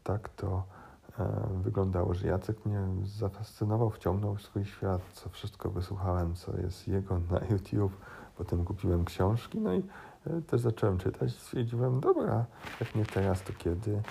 tak 0.03 0.29
to 0.29 0.63
E, 1.19 1.47
wyglądało, 1.63 2.13
że 2.13 2.27
Jacek 2.27 2.65
mnie 2.65 2.79
zafascynował, 3.03 3.89
wciągnął 3.89 4.35
w 4.35 4.41
swój 4.41 4.65
świat, 4.65 5.01
co 5.13 5.29
wszystko 5.29 5.69
wysłuchałem, 5.69 6.35
co 6.35 6.57
jest 6.57 6.87
jego 6.87 7.19
na 7.31 7.39
YouTube. 7.49 7.97
Potem 8.37 8.65
kupiłem 8.65 9.05
książki, 9.05 9.59
no 9.59 9.73
i 9.73 9.83
e, 10.27 10.41
też 10.41 10.61
zacząłem 10.61 10.97
czytać. 10.97 11.35
Stwierdziłem, 11.35 11.99
dobra, 11.99 12.45
jak 12.79 12.95
nie 12.95 13.05
teraz, 13.05 13.43
to 13.43 13.53
kiedy? 13.53 14.01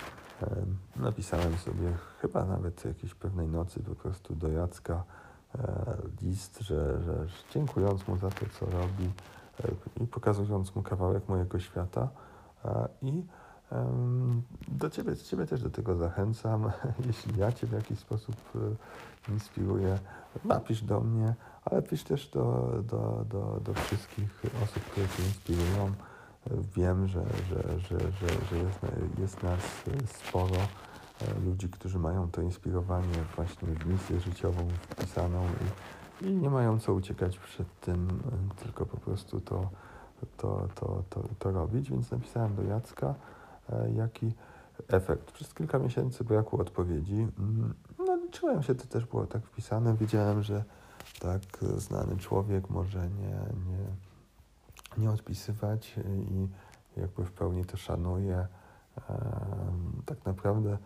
E, 0.41 0.55
napisałem 0.95 1.57
sobie 1.57 1.93
chyba 2.21 2.45
nawet 2.45 2.85
jakiejś 2.85 3.13
pewnej 3.13 3.47
nocy 3.47 3.79
po 3.79 3.95
prostu 3.95 4.35
do 4.35 4.47
Jacka 4.47 5.03
list, 6.21 6.59
że, 6.59 7.01
że 7.01 7.27
dziękując 7.53 8.07
mu 8.07 8.17
za 8.17 8.29
to, 8.29 8.45
co 8.59 8.65
robi 8.65 9.11
i 10.01 10.07
pokazując 10.07 10.75
mu 10.75 10.81
kawałek 10.81 11.29
mojego 11.29 11.59
świata 11.59 12.09
i 13.01 13.23
do 14.67 14.89
ciebie, 14.89 15.17
ciebie 15.17 15.45
też 15.45 15.61
do 15.61 15.69
tego 15.69 15.95
zachęcam. 15.95 16.71
Jeśli 17.07 17.39
ja 17.39 17.51
Cię 17.51 17.67
w 17.67 17.71
jakiś 17.71 17.99
sposób 17.99 18.35
e, 18.55 19.31
inspiruję, 19.31 19.99
napisz 20.45 20.81
do 20.83 20.99
mnie, 20.99 21.33
ale 21.65 21.81
pisz 21.81 22.03
też 22.03 22.29
do, 22.29 22.73
do, 22.83 23.25
do, 23.29 23.59
do 23.63 23.73
wszystkich 23.73 24.41
osób, 24.63 24.83
które 24.83 25.07
Cię 25.07 25.23
inspirują. 25.23 25.91
Wiem, 26.75 27.07
że, 27.07 27.23
że, 27.49 27.79
że, 27.79 27.99
że, 27.99 28.27
że 28.49 28.57
jest, 28.57 28.79
jest 29.19 29.43
nas 29.43 29.59
sporo 30.05 30.55
e, 30.55 30.86
ludzi, 31.45 31.69
którzy 31.69 31.99
mają 31.99 32.31
to 32.31 32.41
inspirowanie 32.41 33.23
właśnie 33.35 33.67
w 33.67 33.85
misję 33.85 34.19
życiową 34.19 34.67
wpisaną 34.89 35.45
i, 36.21 36.25
i 36.25 36.35
nie 36.35 36.49
mają 36.49 36.79
co 36.79 36.93
uciekać 36.93 37.37
przed 37.37 37.79
tym, 37.79 38.07
e, 38.09 38.63
tylko 38.63 38.85
po 38.85 38.97
prostu 38.97 39.41
to, 39.41 39.69
to, 40.37 40.67
to, 40.75 41.03
to, 41.09 41.23
to 41.39 41.51
robić. 41.51 41.91
Więc 41.91 42.11
napisałem 42.11 42.55
do 42.55 42.63
Jacka. 42.63 43.15
E, 43.69 43.91
jaki 43.91 44.33
efekt. 44.87 45.31
Przez 45.31 45.53
kilka 45.53 45.79
miesięcy 45.79 46.23
braku 46.23 46.61
odpowiedzi. 46.61 47.27
Mm, 47.39 47.73
no, 47.99 48.15
liczyłem 48.15 48.63
się, 48.63 48.75
to 48.75 48.85
też 48.85 49.05
było 49.05 49.25
tak 49.25 49.45
wpisane. 49.45 49.95
Wiedziałem, 49.95 50.43
że 50.43 50.63
tak, 51.19 51.41
znany 51.77 52.17
człowiek 52.17 52.69
może 52.69 53.09
nie, 53.09 53.39
nie, 53.71 53.87
nie 54.97 55.11
odpisywać 55.11 55.95
i 56.31 56.47
jakby 56.99 57.25
w 57.25 57.31
pełni 57.31 57.65
to 57.65 57.77
szanuję. 57.77 58.47
Tak 60.05 60.25
naprawdę 60.25 60.77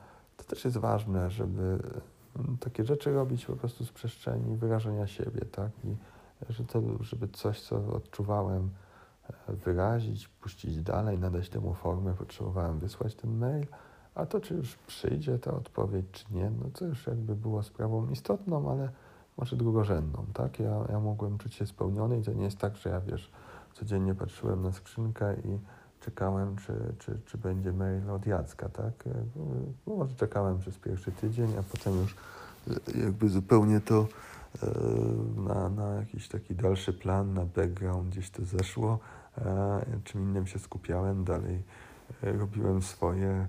to 0.41 0.49
też 0.49 0.65
jest 0.65 0.77
ważne, 0.77 1.31
żeby 1.31 1.79
takie 2.59 2.85
rzeczy 2.85 3.13
robić 3.13 3.45
po 3.45 3.55
prostu 3.55 3.85
z 3.85 3.91
przestrzeni 3.91 4.57
wyrażenia 4.57 5.07
siebie, 5.07 5.41
tak? 5.41 5.71
I 5.83 5.95
że 6.49 6.63
to, 6.63 6.81
żeby 6.99 7.27
coś, 7.27 7.61
co 7.61 7.93
odczuwałem, 7.93 8.69
e, 9.49 9.53
wyrazić, 9.53 10.27
puścić 10.27 10.81
dalej, 10.81 11.19
nadać 11.19 11.49
temu 11.49 11.73
formę, 11.73 12.13
potrzebowałem 12.13 12.79
wysłać 12.79 13.15
ten 13.15 13.37
mail, 13.37 13.65
a 14.15 14.25
to, 14.25 14.39
czy 14.39 14.53
już 14.53 14.75
przyjdzie 14.75 15.39
ta 15.39 15.53
odpowiedź, 15.53 16.05
czy 16.11 16.25
nie, 16.31 16.49
no 16.49 16.69
to 16.73 16.85
już 16.85 17.07
jakby 17.07 17.35
było 17.35 17.63
sprawą 17.63 18.09
istotną, 18.09 18.71
ale 18.71 18.89
może 19.37 19.55
drugorzędną, 19.55 20.25
tak? 20.33 20.59
Ja, 20.59 20.85
ja 20.89 20.99
mogłem 20.99 21.37
czuć 21.37 21.53
się 21.53 21.65
spełniony 21.65 22.19
i 22.19 22.23
to 22.23 22.33
nie 22.33 22.43
jest 22.43 22.57
tak, 22.57 22.75
że 22.75 22.89
ja, 22.89 23.01
wiesz, 23.01 23.31
codziennie 23.73 24.15
patrzyłem 24.15 24.63
na 24.63 24.71
skrzynkę 24.71 25.35
i 25.35 25.59
czekałem, 26.01 26.55
czy, 26.57 26.73
czy, 26.99 27.19
czy 27.25 27.37
będzie 27.37 27.73
mail 27.73 28.09
od 28.09 28.25
Jacka, 28.25 28.69
tak? 28.69 28.93
No, 29.87 29.95
może 29.95 30.15
czekałem 30.15 30.59
przez 30.59 30.77
pierwszy 30.77 31.11
tydzień, 31.11 31.57
a 31.59 31.63
potem 31.63 31.93
już 32.01 32.15
e, 32.95 32.99
jakby 33.05 33.29
zupełnie 33.29 33.81
to 33.81 34.07
e, 34.63 34.67
na, 35.41 35.69
na 35.69 35.95
jakiś 35.95 36.27
taki 36.27 36.55
dalszy 36.55 36.93
plan, 36.93 37.33
na 37.33 37.45
background 37.45 38.09
gdzieś 38.09 38.29
to 38.29 38.45
zeszło. 38.45 38.99
Czym 40.03 40.21
innym 40.21 40.47
się 40.47 40.59
skupiałem, 40.59 41.23
dalej 41.23 41.63
e, 42.23 42.31
robiłem 42.33 42.81
swoje, 42.81 43.47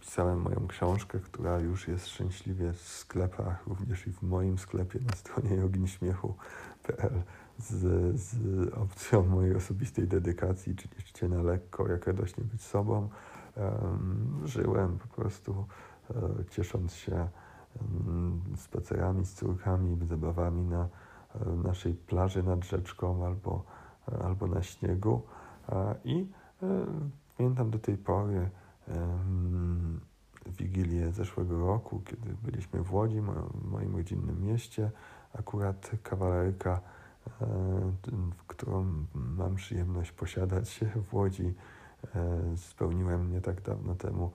pisałem 0.00 0.40
moją 0.40 0.66
książkę, 0.68 1.18
która 1.20 1.58
już 1.58 1.88
jest 1.88 2.08
szczęśliwie 2.08 2.72
w 2.72 2.80
sklepach, 2.80 3.66
również 3.66 4.06
i 4.06 4.12
w 4.12 4.22
moim 4.22 4.58
sklepie 4.58 4.98
na 5.10 5.16
stronie 5.16 5.56
joginśmiechu.pl 5.56 7.22
z, 7.58 8.20
z 8.20 8.36
opcją 8.74 9.26
mojej 9.26 9.56
osobistej 9.56 10.08
dedykacji, 10.08 10.76
czyli 10.76 10.94
życie 11.06 11.28
na 11.28 11.42
lekko, 11.42 11.88
jak 11.88 12.06
radośnie 12.06 12.44
być 12.44 12.62
sobą. 12.62 13.08
Żyłem 14.44 14.98
po 14.98 15.08
prostu 15.08 15.66
um, 16.14 16.44
ciesząc 16.50 16.94
się 16.94 17.28
spacerami 18.56 19.26
z 19.26 19.34
córkami, 19.34 20.06
zabawami 20.06 20.62
na 20.62 20.88
naszej 21.64 21.94
plaży 21.94 22.42
nad 22.42 22.64
rzeczką 22.64 23.26
albo, 23.26 23.64
albo 24.24 24.46
na 24.46 24.62
śniegu. 24.62 25.22
I 26.04 26.26
pamiętam 27.36 27.70
do 27.70 27.78
tej 27.78 27.96
pory 27.96 28.50
Wigilię 30.58 31.12
zeszłego 31.12 31.58
roku, 31.58 32.02
kiedy 32.04 32.34
byliśmy 32.42 32.82
w 32.82 32.94
Łodzi, 32.94 33.20
moim 33.64 33.96
rodzinnym 33.96 34.42
mieście. 34.42 34.90
Akurat 35.32 35.90
kawalerka 36.02 36.80
E, 36.80 37.03
którą 38.46 39.06
mam 39.14 39.54
przyjemność 39.54 40.12
posiadać 40.12 40.80
w 41.10 41.14
Łodzi. 41.14 41.54
Spełniłem 42.56 43.32
nie 43.32 43.40
tak 43.40 43.60
dawno 43.60 43.94
temu 43.94 44.32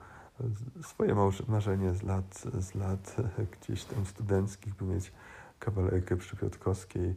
swoje 0.82 1.14
marzenie 1.48 1.94
z 1.94 2.02
lat, 2.02 2.44
z 2.58 2.74
lat 2.74 3.16
gdzieś 3.50 3.84
tam 3.84 4.06
studenckich, 4.06 4.74
by 4.74 4.84
mieć 4.84 5.12
kawalerkę 5.58 6.16
przy 6.16 6.36
Piotrkowskiej. 6.36 7.16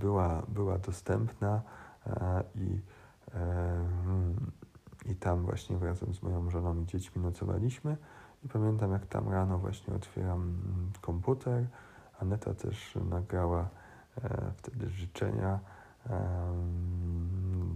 Była, 0.00 0.42
była 0.48 0.78
dostępna 0.78 1.62
i, 2.54 2.80
i 5.10 5.16
tam 5.16 5.42
właśnie 5.42 5.78
razem 5.78 6.14
z 6.14 6.22
moją 6.22 6.50
żoną 6.50 6.80
i 6.82 6.86
dziećmi 6.86 7.22
nocowaliśmy. 7.22 7.96
I 8.44 8.48
pamiętam, 8.48 8.92
jak 8.92 9.06
tam 9.06 9.28
rano 9.28 9.58
właśnie 9.58 9.94
otwieram 9.94 10.56
komputer. 11.00 11.66
Aneta 12.20 12.54
też 12.54 12.98
nagrała 13.10 13.68
wtedy 14.56 14.90
życzenia 14.90 15.60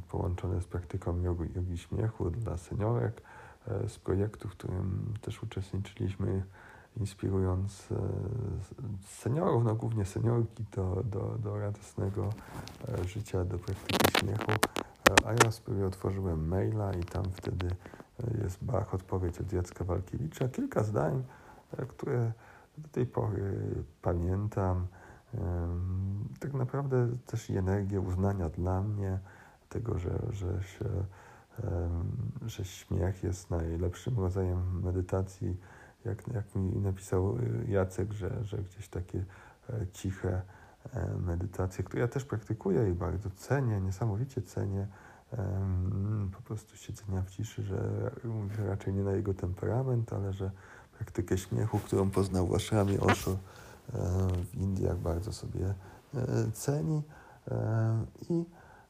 połączone 0.08 0.60
z 0.60 0.64
praktyką 0.64 1.20
jogi, 1.20 1.44
jogi 1.54 1.78
śmiechu 1.78 2.30
dla 2.30 2.56
seniorek 2.56 3.22
e, 3.68 3.88
z 3.88 3.98
projektu, 3.98 4.48
w 4.48 4.50
którym 4.50 5.14
też 5.20 5.42
uczestniczyliśmy, 5.42 6.44
inspirując 6.96 7.88
e, 7.92 7.96
seniorów, 9.06 9.64
no 9.64 9.74
głównie 9.74 10.04
seniorki 10.04 10.64
do, 10.76 11.02
do, 11.04 11.38
do 11.38 11.58
radosnego 11.58 12.30
życia, 13.06 13.44
do 13.44 13.58
praktyki 13.58 14.18
śmiechu. 14.18 14.52
A 15.26 15.32
ja 15.44 15.50
sobie 15.50 15.86
otworzyłem 15.86 16.48
maila 16.48 16.92
i 16.92 17.02
tam 17.04 17.24
wtedy 17.32 17.68
jest 18.42 18.64
Bach, 18.64 18.94
odpowiedź 18.94 19.40
od 19.40 19.52
Jacka 19.52 19.84
Walkiewicza. 19.84 20.48
Kilka 20.48 20.82
zdań, 20.82 21.24
które 21.88 22.32
do 22.78 22.88
tej 22.88 23.06
pory 23.06 23.58
pamiętam 24.02 24.86
tak 26.40 26.54
naprawdę 26.54 27.08
też 27.26 27.50
i 27.50 27.56
energię 27.56 28.00
uznania 28.00 28.48
dla 28.48 28.82
mnie, 28.82 29.18
tego, 29.68 29.98
że, 29.98 30.18
że, 30.30 30.62
się, 30.62 30.84
że 32.46 32.64
śmiech 32.64 33.24
jest 33.24 33.50
najlepszym 33.50 34.18
rodzajem 34.18 34.82
medytacji, 34.82 35.56
jak, 36.04 36.28
jak 36.28 36.54
mi 36.54 36.80
napisał 36.80 37.36
y, 37.38 37.66
Jacek, 37.68 38.12
że, 38.12 38.44
że 38.44 38.58
gdzieś 38.58 38.88
takie 38.88 39.24
e, 39.70 39.86
ciche 39.92 40.42
e, 40.92 41.16
medytacje, 41.26 41.84
które 41.84 42.02
ja 42.02 42.08
też 42.08 42.24
praktykuję 42.24 42.90
i 42.90 42.94
bardzo 42.94 43.30
cenię, 43.30 43.80
niesamowicie 43.80 44.42
cenię, 44.42 44.86
po 46.36 46.42
prostu 46.42 46.76
siedzenia 46.76 47.22
w 47.22 47.30
ciszy, 47.30 47.62
że 47.62 48.10
raczej 48.68 48.94
nie 48.94 49.02
na 49.02 49.12
jego 49.12 49.34
temperament, 49.34 50.12
ale 50.12 50.32
że 50.32 50.50
praktykę 50.98 51.38
śmiechu, 51.38 51.78
którą 51.78 52.10
poznał 52.10 52.46
w 52.46 52.54
Ashramie 52.54 53.00
Osho, 53.00 53.36
w 54.52 54.54
Indiach 54.54 54.98
bardzo 54.98 55.32
sobie 55.32 55.74
e, 56.14 56.50
ceni 56.52 57.02
e, 57.50 58.04
i 58.30 58.44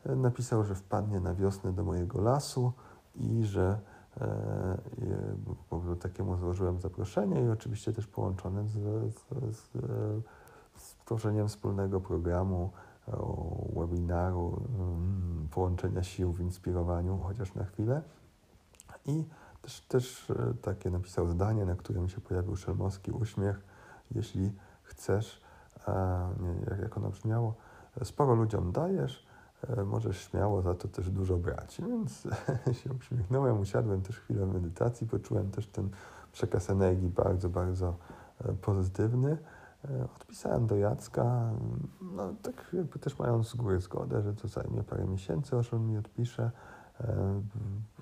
napisał, 0.04 0.64
że 0.64 0.74
wpadnie 0.74 1.20
na 1.20 1.34
wiosnę 1.34 1.72
do 1.72 1.84
mojego 1.84 2.20
lasu 2.20 2.72
i 3.14 3.44
że 3.44 3.78
po 5.70 5.80
takiemu 6.00 6.36
złożyłem 6.36 6.80
zaproszenie 6.80 7.44
i 7.44 7.48
oczywiście 7.48 7.92
też 7.92 8.06
połączone 8.06 8.68
z, 8.68 8.72
z, 8.72 9.56
z, 9.56 9.70
z 10.76 10.94
tworzeniem 11.04 11.48
wspólnego 11.48 12.00
programu, 12.00 12.70
webinaru, 13.76 14.62
mm, 14.78 15.48
połączenia 15.50 16.02
sił 16.02 16.32
w 16.32 16.40
inspirowaniu, 16.40 17.18
chociaż 17.18 17.54
na 17.54 17.64
chwilę. 17.64 18.02
I 19.06 19.24
też, 19.62 19.80
też 19.80 20.30
e, 20.30 20.54
takie 20.62 20.90
napisał 20.90 21.28
zdanie, 21.28 21.64
na 21.64 21.74
którym 21.74 22.08
się 22.08 22.20
pojawił 22.20 22.56
szelmowski 22.56 23.10
uśmiech. 23.10 23.60
Jeśli 24.10 24.52
chcesz, 24.94 25.40
nie, 26.40 26.76
jak 26.82 26.96
ono 26.96 27.10
brzmiało, 27.10 27.54
sporo 28.02 28.34
ludziom 28.34 28.72
dajesz, 28.72 29.26
e, 29.68 29.84
możesz 29.84 30.20
śmiało 30.20 30.62
za 30.62 30.74
to 30.74 30.88
też 30.88 31.10
dużo 31.10 31.36
brać. 31.36 31.80
Więc 31.88 32.22
się 32.82 32.92
uśmiechnąłem, 32.92 33.60
usiadłem 33.60 34.02
też 34.02 34.20
chwilę 34.20 34.46
medytacji, 34.46 35.06
poczułem 35.06 35.50
też 35.50 35.66
ten 35.66 35.90
przekaz 36.32 36.70
energii 36.70 37.08
bardzo, 37.08 37.48
bardzo 37.48 37.96
e, 38.44 38.52
pozytywny. 38.52 39.38
E, 39.84 40.04
odpisałem 40.04 40.66
do 40.66 40.76
Jacka, 40.76 41.50
no 42.02 42.34
tak 42.42 42.76
też 43.00 43.18
mając 43.18 43.48
z 43.48 43.54
góry 43.54 43.80
zgodę, 43.80 44.22
że 44.22 44.34
to 44.34 44.48
zajmie 44.48 44.82
parę 44.82 45.04
miesięcy, 45.04 45.58
aż 45.58 45.74
on 45.74 45.86
mi 45.86 45.98
odpisze. 45.98 46.50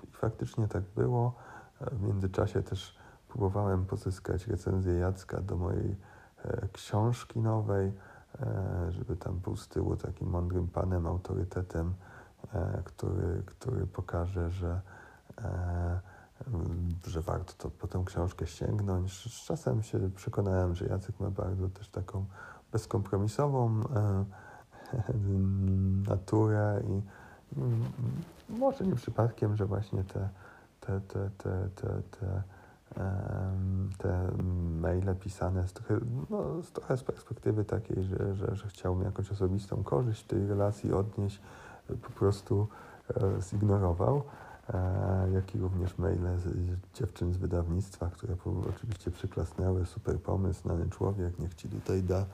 I 0.03 0.11
faktycznie 0.11 0.67
tak 0.67 0.83
było. 0.95 1.33
W 1.81 2.01
międzyczasie 2.01 2.63
też 2.63 2.95
próbowałem 3.27 3.85
pozyskać 3.85 4.47
recenzję 4.47 4.93
Jacka 4.93 5.41
do 5.41 5.57
mojej 5.57 5.95
książki 6.73 7.39
nowej, 7.39 7.93
e, 8.41 8.91
żeby 8.91 9.15
tam 9.15 9.39
był 9.39 9.55
z 9.55 9.67
tyłu 9.67 9.95
takim 9.95 10.29
mądrym 10.29 10.67
panem, 10.67 11.07
autorytetem, 11.07 11.93
e, 12.53 12.81
który, 12.83 13.43
który 13.45 13.87
pokaże, 13.87 14.51
że, 14.51 14.81
że 17.07 17.21
warto 17.21 17.53
to 17.57 17.69
po 17.69 17.87
tę 17.87 18.03
książkę 18.05 18.47
sięgnąć. 18.47 19.33
Z 19.33 19.45
czasem 19.45 19.83
się 19.83 20.09
przekonałem, 20.15 20.75
że 20.75 20.85
Jacek 20.85 21.19
ma 21.19 21.29
bardzo 21.29 21.69
też 21.69 21.89
taką 21.89 22.25
bezkompromisową 22.71 23.79
naturę 26.09 26.83
i 26.87 27.01
może 28.49 28.85
nie 28.85 28.95
przypadkiem, 28.95 29.55
że 29.55 29.65
właśnie 29.65 30.03
te, 30.03 30.29
te, 30.79 31.01
te, 31.01 31.29
te, 31.37 31.69
te, 31.75 32.01
te 32.19 32.43
te 33.97 34.31
maile 34.81 35.15
pisane 35.15 35.67
z 35.67 35.73
trochę, 35.73 35.99
no, 36.29 36.63
z 36.63 36.71
trochę 36.71 36.97
z 36.97 37.03
perspektywy 37.03 37.65
takiej, 37.65 38.03
że, 38.03 38.35
że, 38.35 38.55
że 38.55 38.67
chciałbym 38.67 39.05
jakąś 39.05 39.31
osobistą 39.31 39.83
korzyść 39.83 40.23
tej 40.23 40.47
relacji 40.47 40.93
odnieść, 40.93 41.41
po 41.87 42.09
prostu 42.09 42.67
e, 43.09 43.41
zignorował. 43.41 44.23
E, 44.73 45.27
jak 45.33 45.55
i 45.55 45.59
również 45.59 45.97
maile 45.97 46.37
z, 46.37 46.47
dziewczyn 46.93 47.33
z 47.33 47.37
wydawnictwa, 47.37 48.09
które 48.09 48.35
oczywiście 48.69 49.11
przyklasnęły, 49.11 49.85
super 49.85 50.19
pomysł, 50.19 50.61
znany 50.61 50.89
człowiek, 50.89 51.39
niech 51.39 51.55
ci 51.55 51.69
tutaj 51.69 52.03
da, 52.03 52.25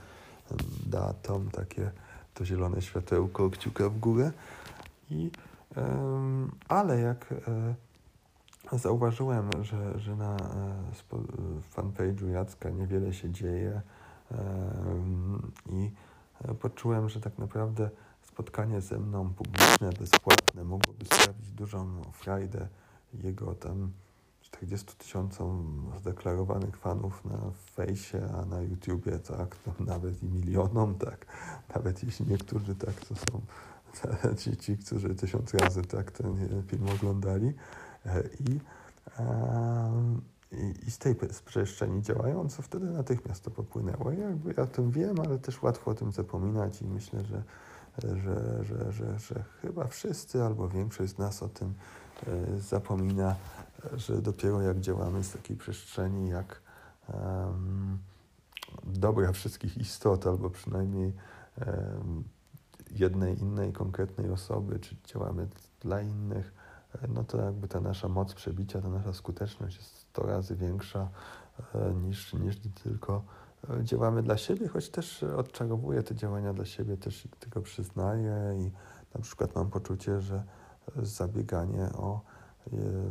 da 0.86 1.14
tom 1.14 1.52
takie 1.52 1.92
to 2.34 2.46
zielone 2.46 2.82
światełko, 2.82 3.50
kciuka 3.50 3.90
w 3.90 4.00
górę. 4.00 4.32
I, 5.10 5.32
ale 6.68 7.00
jak 7.00 7.32
e, 7.32 7.36
Zauważyłem, 8.74 9.50
że, 9.62 10.00
że 10.00 10.16
na 10.16 10.36
e, 10.36 11.62
fanpage'u 11.76 12.30
Jacka 12.30 12.70
niewiele 12.70 13.14
się 13.14 13.30
dzieje 13.32 13.82
i 15.70 15.92
poczułem, 16.60 17.10
że 17.10 17.22
tak 17.22 17.38
naprawdę 17.38 17.90
spotkanie 18.22 18.82
ze 18.82 19.00
mną 19.00 19.34
publiczne, 19.34 19.90
bezpłatne 20.00 20.64
mogłoby 20.64 21.06
sprawić 21.06 21.52
dużą 21.52 22.02
frajdę 22.12 22.68
jego 23.14 23.56
tam 23.56 23.92
40 24.42 24.96
tysiącom 24.96 25.84
zdeklarowanych 26.00 26.78
fanów 26.78 27.26
na 27.26 27.38
fejsie, 27.76 28.30
a 28.38 28.46
na 28.46 28.62
YouTubie, 28.62 29.20
tak, 29.20 29.56
no, 29.68 29.74
nawet 29.86 30.24
i 30.24 30.26
milionom, 30.26 30.96
tak, 30.96 31.26
nawet 31.76 32.04
jeśli 32.04 32.28
niektórzy 32.28 32.76
tak, 32.76 32.94
to 32.94 33.16
są 33.16 33.42
ci, 34.40 34.58
ci 34.58 34.78
którzy 34.78 35.16
tysiąc 35.16 35.54
razy 35.54 35.82
tak 35.82 36.12
ten 36.12 36.64
film 36.68 36.90
oglądali. 36.96 37.48
e, 37.48 37.89
i, 38.40 38.60
i, 40.52 40.88
i 40.88 40.92
z 40.92 40.98
tej 40.98 41.16
przestrzeni 41.46 42.02
działająco 42.02 42.62
wtedy 42.62 42.90
natychmiast 42.90 43.44
to 43.44 43.52
popłynęło. 43.52 44.12
I 44.12 44.20
jakby 44.20 44.54
ja 44.58 44.64
o 44.64 44.68
tym 44.68 44.92
wiem, 44.92 45.20
ale 45.20 45.40
też 45.40 45.62
łatwo 45.62 45.92
o 45.92 45.94
tym 45.94 46.12
zapominać 46.12 46.82
i 46.82 46.86
myślę, 46.86 47.24
że, 47.24 47.44
że, 48.04 48.64
że, 48.64 48.92
że, 48.92 49.20
że 49.20 49.44
chyba 49.62 49.88
wszyscy 49.88 50.44
albo 50.44 50.70
większość 50.70 51.16
z 51.16 51.18
nas 51.18 51.44
o 51.44 51.50
tym 51.50 51.74
e, 52.28 52.60
zapomina, 52.60 53.36
że 53.94 54.22
dopiero 54.22 54.62
jak 54.62 54.80
działamy 54.80 55.24
z 55.24 55.32
takiej 55.32 55.58
przestrzeni, 55.58 56.30
jak 56.30 56.62
um, 57.14 57.98
dobra 58.84 59.32
wszystkich 59.32 59.78
istot, 59.78 60.28
albo 60.28 60.50
przynajmniej 60.50 61.14
um, 61.58 62.24
jednej 62.92 63.42
innej 63.42 63.74
konkretnej 63.74 64.32
osoby, 64.32 64.80
czy 64.80 64.96
działamy 65.06 65.48
dla 65.82 66.02
innych, 66.02 66.54
e, 66.56 66.59
no 67.08 67.24
to 67.24 67.42
jakby 67.42 67.68
ta 67.68 67.80
nasza 67.80 68.08
moc 68.08 68.34
przebicia, 68.34 68.82
ta 68.82 68.90
nasza 68.90 69.14
skuteczność 69.14 69.78
jest 69.78 69.98
100 69.98 70.24
razy 70.24 70.56
większa 70.56 71.10
e, 71.76 71.94
niż, 71.94 72.34
niż 72.34 72.60
tylko 72.84 73.24
e, 73.70 73.84
działamy 73.84 74.24
dla 74.24 74.38
siebie, 74.38 74.68
choć 74.68 74.90
też 74.90 75.24
odczarowuję 75.24 76.04
te 76.04 76.16
działania 76.16 76.54
dla 76.54 76.66
siebie, 76.66 76.98
też 76.98 77.28
tego 77.40 77.62
przyznaję 77.62 78.36
i 78.60 78.72
na 79.16 79.22
przykład 79.22 79.56
mam 79.56 79.70
poczucie, 79.70 80.22
że 80.22 80.44
zabieganie 80.96 81.90
o 81.94 82.22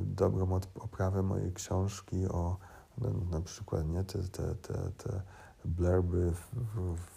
dobrą 0.01 0.61
oprawę 0.75 1.23
mojej 1.23 1.53
książki, 1.53 2.27
o 2.29 2.57
no, 2.99 3.11
na 3.31 3.41
przykład 3.41 3.89
nie 3.89 4.05
te, 4.05 4.19
te, 4.19 4.55
te, 4.55 4.75
te 4.97 5.23
blurby, 5.65 6.33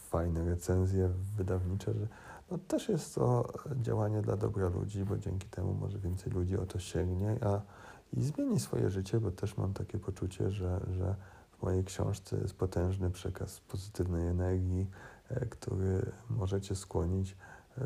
fajne 0.09 0.45
recenzje 0.45 1.09
wydawnicze, 1.37 1.93
że 1.93 2.07
no 2.51 2.57
też 2.57 2.89
jest 2.89 3.15
to 3.15 3.53
działanie 3.81 4.21
dla 4.21 4.37
dobra 4.37 4.69
ludzi, 4.69 5.05
bo 5.05 5.17
dzięki 5.17 5.47
temu 5.47 5.73
może 5.73 5.99
więcej 5.99 6.33
ludzi 6.33 6.57
o 6.57 6.65
to 6.65 6.79
sięgnie 6.79 7.37
a, 7.45 7.61
i 8.13 8.23
zmieni 8.23 8.59
swoje 8.59 8.89
życie, 8.89 9.19
bo 9.19 9.31
też 9.31 9.57
mam 9.57 9.73
takie 9.73 9.99
poczucie, 9.99 10.51
że, 10.51 10.79
że 10.91 11.15
w 11.51 11.63
mojej 11.63 11.83
książce 11.83 12.37
jest 12.37 12.53
potężny 12.53 13.11
przekaz 13.11 13.59
pozytywnej 13.59 14.27
energii, 14.27 14.89
e, 15.29 15.45
który 15.45 16.11
możecie 16.29 16.75
skłonić 16.75 17.37
e, 17.77 17.83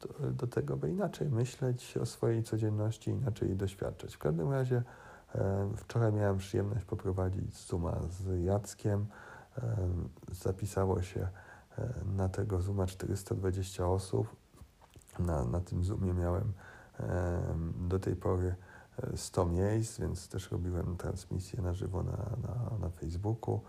do, 0.00 0.30
do, 0.30 0.46
tego, 0.46 0.76
by 0.76 0.90
inaczej 0.90 1.30
myśleć 1.30 1.96
o 1.96 2.06
swojej 2.06 2.42
codzienności, 2.42 3.10
inaczej 3.10 3.48
jej 3.48 3.56
doświadczać. 3.56 4.14
W 4.14 4.18
każdym 4.18 4.52
razie 4.52 4.82
e, 5.34 5.70
wczoraj 5.76 6.12
miałem 6.12 6.38
przyjemność 6.38 6.84
poprowadzić 6.84 7.66
Zooma 7.66 8.00
z 8.10 8.44
Jackiem. 8.44 9.06
Zapisało 10.32 11.02
się 11.02 11.28
na 12.16 12.28
tego 12.28 12.62
Zooma 12.62 12.86
420 12.86 13.86
osób. 13.86 14.36
Na, 15.18 15.44
na 15.44 15.60
tym 15.60 15.84
Zoomie 15.84 16.14
miałem 16.14 16.52
do 17.88 17.98
tej 17.98 18.16
pory 18.16 18.54
100 19.16 19.42
e, 19.42 19.46
miejsc, 19.46 20.00
więc 20.00 20.28
też 20.28 20.50
robiłem 20.50 20.96
transmisję 20.96 21.62
na 21.62 21.74
żywo 21.74 22.02
na, 22.02 22.12
na, 22.12 22.78
na 22.78 22.90
Facebooku, 22.90 23.60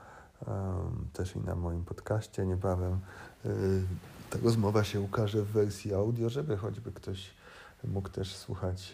też 1.13 1.35
i 1.35 1.39
na 1.39 1.55
moim 1.55 1.85
podcaście 1.85 2.45
niebawem. 2.45 2.99
E, 3.45 3.49
ta 4.29 4.39
rozmowa 4.43 4.83
się 4.83 5.01
ukaże 5.01 5.41
w 5.41 5.47
wersji 5.47 5.93
audio, 5.93 6.29
żeby 6.29 6.57
choćby 6.57 6.91
ktoś 6.91 7.33
mógł 7.83 8.09
też 8.09 8.35
słuchać 8.35 8.93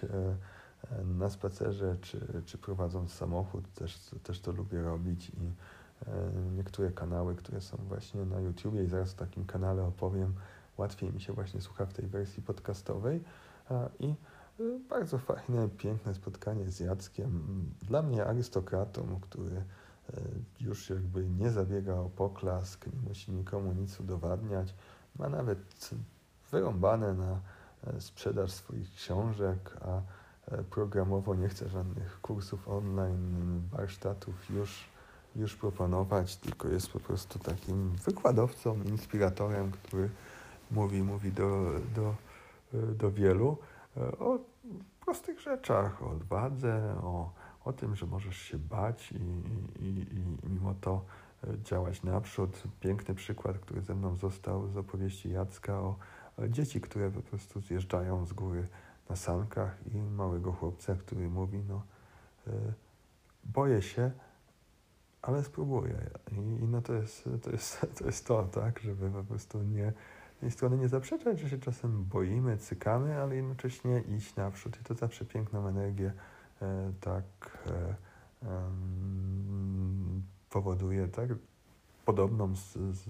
na 1.05 1.29
spacerze, 1.29 1.95
czy, 2.01 2.41
czy 2.45 2.57
prowadząc 2.57 3.13
samochód, 3.13 3.73
też, 3.73 3.99
też 4.23 4.39
to 4.39 4.51
lubię 4.51 4.81
robić 4.81 5.29
i 5.29 5.33
E, 5.39 5.76
niektóre 6.55 6.91
kanały, 6.91 7.35
które 7.35 7.61
są 7.61 7.77
właśnie 7.77 8.25
na 8.25 8.39
YouTubie 8.39 8.83
i 8.83 8.87
zaraz 8.87 9.13
o 9.13 9.17
takim 9.17 9.45
kanale 9.45 9.83
opowiem. 9.83 10.33
Łatwiej 10.77 11.13
mi 11.13 11.21
się 11.21 11.33
właśnie 11.33 11.61
słucha 11.61 11.85
w 11.85 11.93
tej 11.93 12.07
wersji 12.07 12.43
podcastowej 12.43 13.23
i 13.99 14.07
e, 14.59 14.79
bardzo 14.89 15.17
fajne, 15.17 15.69
piękne 15.77 16.13
spotkanie 16.13 16.69
z 16.69 16.79
Jackiem. 16.79 17.43
Dla 17.81 18.01
mnie 18.01 18.25
arystokratą, 18.25 19.19
który 19.21 19.55
e, 19.55 19.63
już 20.59 20.89
jakby 20.89 21.29
nie 21.29 21.51
zabiega 21.51 21.93
o 21.93 22.09
poklask, 22.09 22.85
nie 22.85 23.09
musi 23.09 23.31
nikomu 23.31 23.73
nic 23.73 23.99
udowadniać. 23.99 24.75
Ma 25.19 25.29
nawet 25.29 25.89
wyrąbane 26.51 27.13
na 27.13 27.39
sprzedaż 27.99 28.51
swoich 28.51 28.91
książek, 28.91 29.77
a 29.81 30.01
programowo 30.69 31.35
nie 31.35 31.49
chce 31.49 31.69
żadnych 31.69 32.21
kursów 32.21 32.67
online, 32.67 33.61
warsztatów 33.71 34.49
już 34.49 34.89
już 35.37 35.55
proponować, 35.55 36.35
tylko 36.35 36.67
jest 36.67 36.91
po 36.91 36.99
prostu 36.99 37.39
takim 37.39 37.89
wykładowcą, 37.89 38.83
inspiratorem, 38.83 39.71
który 39.71 40.09
mówi, 40.71 41.03
mówi 41.03 41.31
do, 41.31 41.71
do, 41.95 42.15
do 42.93 43.11
wielu 43.11 43.57
e, 43.97 44.19
o 44.19 44.39
prostych 45.05 45.39
rzeczach, 45.39 46.03
o 46.03 46.09
odwadze, 46.09 46.95
o, 47.03 47.31
o 47.65 47.73
tym, 47.73 47.95
że 47.95 48.05
możesz 48.05 48.37
się 48.37 48.57
bać 48.57 49.11
i, 49.11 49.15
i, 49.85 49.87
i 50.45 50.49
mimo 50.49 50.75
to 50.81 51.05
e, 51.43 51.61
działać 51.63 52.03
naprzód. 52.03 52.63
Piękny 52.79 53.15
przykład, 53.15 53.59
który 53.59 53.81
ze 53.81 53.95
mną 53.95 54.15
został 54.15 54.67
z 54.67 54.77
opowieści 54.77 55.29
Jacka 55.29 55.79
o, 55.79 55.95
o 56.37 56.47
dzieci, 56.47 56.81
które 56.81 57.11
po 57.11 57.21
prostu 57.21 57.61
zjeżdżają 57.61 58.25
z 58.25 58.33
góry 58.33 58.67
na 59.09 59.15
sankach 59.15 59.77
i 59.93 59.97
małego 59.97 60.51
chłopca, 60.51 60.95
który 60.95 61.29
mówi, 61.29 61.63
no 61.69 61.81
e, 62.47 62.51
boję 63.43 63.81
się, 63.81 64.11
ale 65.27 65.43
spróbuję. 65.43 66.09
I, 66.31 66.35
I, 66.35 66.67
no 66.67 66.81
to 66.81 66.93
jest, 66.93 67.29
to, 67.41 67.51
jest, 67.51 67.81
to 67.97 68.05
jest 68.05 68.27
to, 68.27 68.43
tak, 68.43 68.79
żeby 68.79 69.09
po 69.09 69.23
prostu 69.23 69.63
nie, 69.63 69.93
z 70.41 70.53
strony 70.53 70.77
nie 70.77 70.87
zaprzeczać, 70.87 71.39
że 71.39 71.49
się 71.49 71.59
czasem 71.59 72.05
boimy, 72.05 72.57
cykamy, 72.57 73.21
ale 73.21 73.35
jednocześnie 73.35 74.03
iść 74.17 74.35
naprzód. 74.35 74.77
I 74.81 74.83
to 74.83 74.93
zawsze 74.93 75.25
piękną 75.25 75.67
energię 75.67 76.13
e, 76.61 76.93
tak 77.01 77.23
e, 77.67 77.95
powoduje, 80.49 81.07
tak, 81.07 81.29
podobną 82.05 82.55
z, 82.55 82.73
z, 82.73 83.05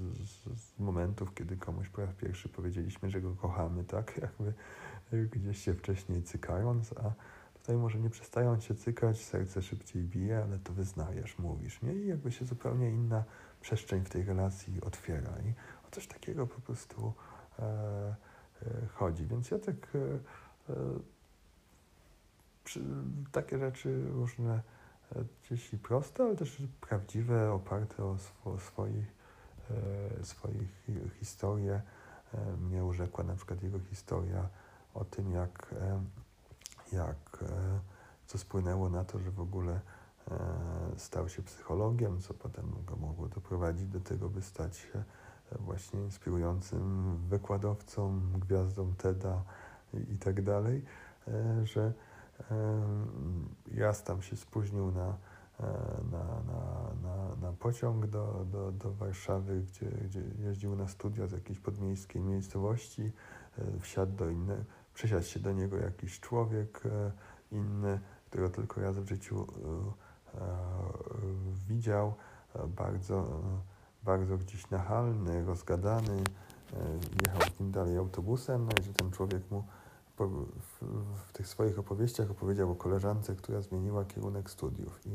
z, 0.60 0.80
momentów, 0.80 1.34
kiedy 1.34 1.58
komuś 1.58 1.90
po 1.90 2.02
raz 2.02 2.14
pierwszy 2.14 2.50
powiedzieliśmy, 2.50 3.10
że 3.10 3.22
go 3.22 3.36
kochamy, 3.36 3.84
tak, 3.84 4.22
jakby 5.12 5.40
gdzieś 5.40 5.64
się 5.64 5.74
wcześniej 5.74 6.24
cykając, 6.24 6.94
a 6.94 7.12
Tutaj 7.68 7.82
może 7.82 8.00
nie 8.00 8.10
przestają 8.10 8.60
się 8.60 8.76
cykać, 8.76 9.26
serce 9.26 9.62
szybciej 9.62 10.04
bije, 10.04 10.44
ale 10.44 10.60
to 10.60 10.74
wyznajesz, 10.74 11.40
mówisz, 11.40 11.82
nie? 11.82 11.94
I 11.94 12.08
jakby 12.08 12.32
się 12.32 12.46
zupełnie 12.46 12.90
inna 12.90 13.24
przestrzeń 13.62 14.06
w 14.06 14.10
tej 14.10 14.24
relacji 14.24 14.82
otwiera. 14.82 15.32
I 15.46 15.54
o 15.88 15.92
coś 15.92 16.08
takiego 16.08 16.48
po 16.48 16.62
prostu 16.62 17.14
e, 17.60 17.64
e, 17.64 18.16
chodzi. 18.94 19.26
Więc 19.26 19.52
ja 19.52 19.60
tak 19.60 19.76
e, 19.76 20.00
e 20.74 20.76
przy, 22.64 22.84
takie 23.32 23.60
rzeczy 23.60 24.04
różne, 24.10 24.62
e, 25.16 25.24
gdzieś 25.44 25.74
i 25.74 25.78
proste, 25.78 26.24
ale 26.24 26.36
też 26.36 26.64
prawdziwe, 26.82 27.52
oparte 27.52 28.06
o, 28.06 28.18
swo, 28.18 28.60
swoich, 28.60 29.16
e, 30.20 30.26
swoich 30.26 30.86
historie. 31.20 31.82
mnie 32.60 32.86
urzekła 32.86 33.24
na 33.24 33.36
przykład 33.36 33.64
jego 33.64 33.80
historia 33.80 34.50
o 34.94 35.06
tym, 35.06 35.32
jak 35.32 35.74
jak, 36.94 37.38
e, 37.42 37.80
co 38.26 38.38
spłynęło 38.38 38.90
na 38.90 39.06
to, 39.06 39.20
że 39.20 39.32
w 39.32 39.40
ogóle 39.40 39.80
e, 40.32 40.40
stał 40.98 41.30
się 41.30 41.42
psychologiem, 41.44 42.22
co 42.22 42.34
potem 42.34 42.74
go 42.86 42.96
mogło 42.96 43.28
doprowadzić 43.28 43.88
do 43.88 44.00
tego, 44.00 44.30
by 44.30 44.42
stać 44.42 44.78
się 44.78 45.04
e, 45.52 45.58
właśnie 45.60 46.02
inspirującym 46.02 47.16
wykładowcą, 47.30 48.22
gwiazdą 48.40 48.94
TEDa 48.96 49.44
i, 49.94 50.18
tak 50.18 50.42
dalej, 50.42 50.86
że 51.64 51.94
Jas 53.74 54.04
tam 54.04 54.22
się 54.22 54.36
spóźnił 54.36 54.92
na, 54.92 55.18
na, 56.12 56.24
na, 56.24 56.92
na, 57.04 57.36
na 57.42 57.54
pociąg 57.54 58.08
do, 58.08 58.46
do, 58.52 58.72
do 58.72 58.94
Warszawy, 58.94 59.62
gdzie, 59.62 59.86
gdzie 59.86 60.22
jeździł 60.40 60.76
na 60.76 60.88
studia 60.88 61.28
z 61.28 61.32
jakiejś 61.32 61.60
podmiejskiej 61.60 62.22
miejscowości, 62.22 63.12
wsiadł 63.82 64.16
do 64.16 64.30
innej, 64.30 64.64
przysiadł 64.98 65.26
się 65.26 65.40
do 65.40 65.52
niego 65.52 65.78
jakiś 65.78 66.20
człowiek 66.20 66.84
e, 66.86 67.12
inny, 67.52 68.00
którego 68.26 68.50
tylko 68.50 68.82
raz 68.82 68.98
w 68.98 69.08
życiu 69.08 69.48
e, 70.36 70.40
e, 70.40 70.48
widział, 71.68 72.14
bardzo, 72.68 73.42
bardzo 74.04 74.38
gdzieś 74.38 74.70
nachalny, 74.70 75.46
rozgadany, 75.46 76.24
jechał 77.26 77.42
z 77.56 77.60
nim 77.60 77.72
dalej 77.72 77.98
autobusem, 77.98 78.66
no 78.66 78.72
i 78.82 78.84
że 78.84 78.94
ten 78.94 79.12
człowiek 79.12 79.52
mu 79.52 79.64
w, 81.26 81.32
tych 81.34 81.48
swoich 81.48 81.80
opowieściach 81.80 82.32
opowiedział 82.32 82.72
o 82.72 82.76
koleżance, 82.76 83.36
która 83.36 83.62
zmieniła 83.62 84.06
kierunek 84.06 84.50
studiów. 84.50 85.06
I, 85.06 85.10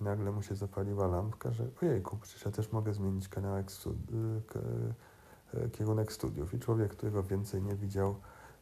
i 0.00 0.04
nagle 0.04 0.32
mu 0.32 0.42
się 0.42 0.54
zapaliła 0.54 1.06
lampka, 1.06 1.52
że 1.52 1.66
ojejku, 1.82 2.16
przecież 2.16 2.44
ja 2.44 2.50
też 2.50 2.72
mogę 2.72 2.94
zmienić 2.94 3.28
kanałek 3.28 3.66
kierunek 5.72 6.12
studiów. 6.12 6.54
I 6.54 6.58
człowiek, 6.58 6.90
którego 6.90 7.22
więcej 7.22 7.62
nie 7.62 7.76
widział 7.76 8.16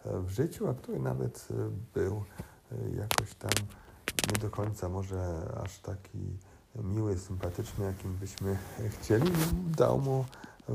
w 0.04 0.28
życiu, 0.28 0.68
a 0.68 0.74
który 0.74 0.98
nawet 0.98 1.48
był 1.94 2.24
jakoś 2.96 3.34
tam 3.34 3.50
nie 4.32 4.38
do 4.40 4.50
końca 4.50 4.88
może 4.88 5.52
aż 5.64 5.78
taki 5.78 6.38
miły, 6.74 7.18
sympatyczny, 7.18 7.84
jakim 7.84 8.14
byśmy 8.14 8.56
chcieli, 9.00 9.32
dał 9.76 10.00
mu 10.00 10.24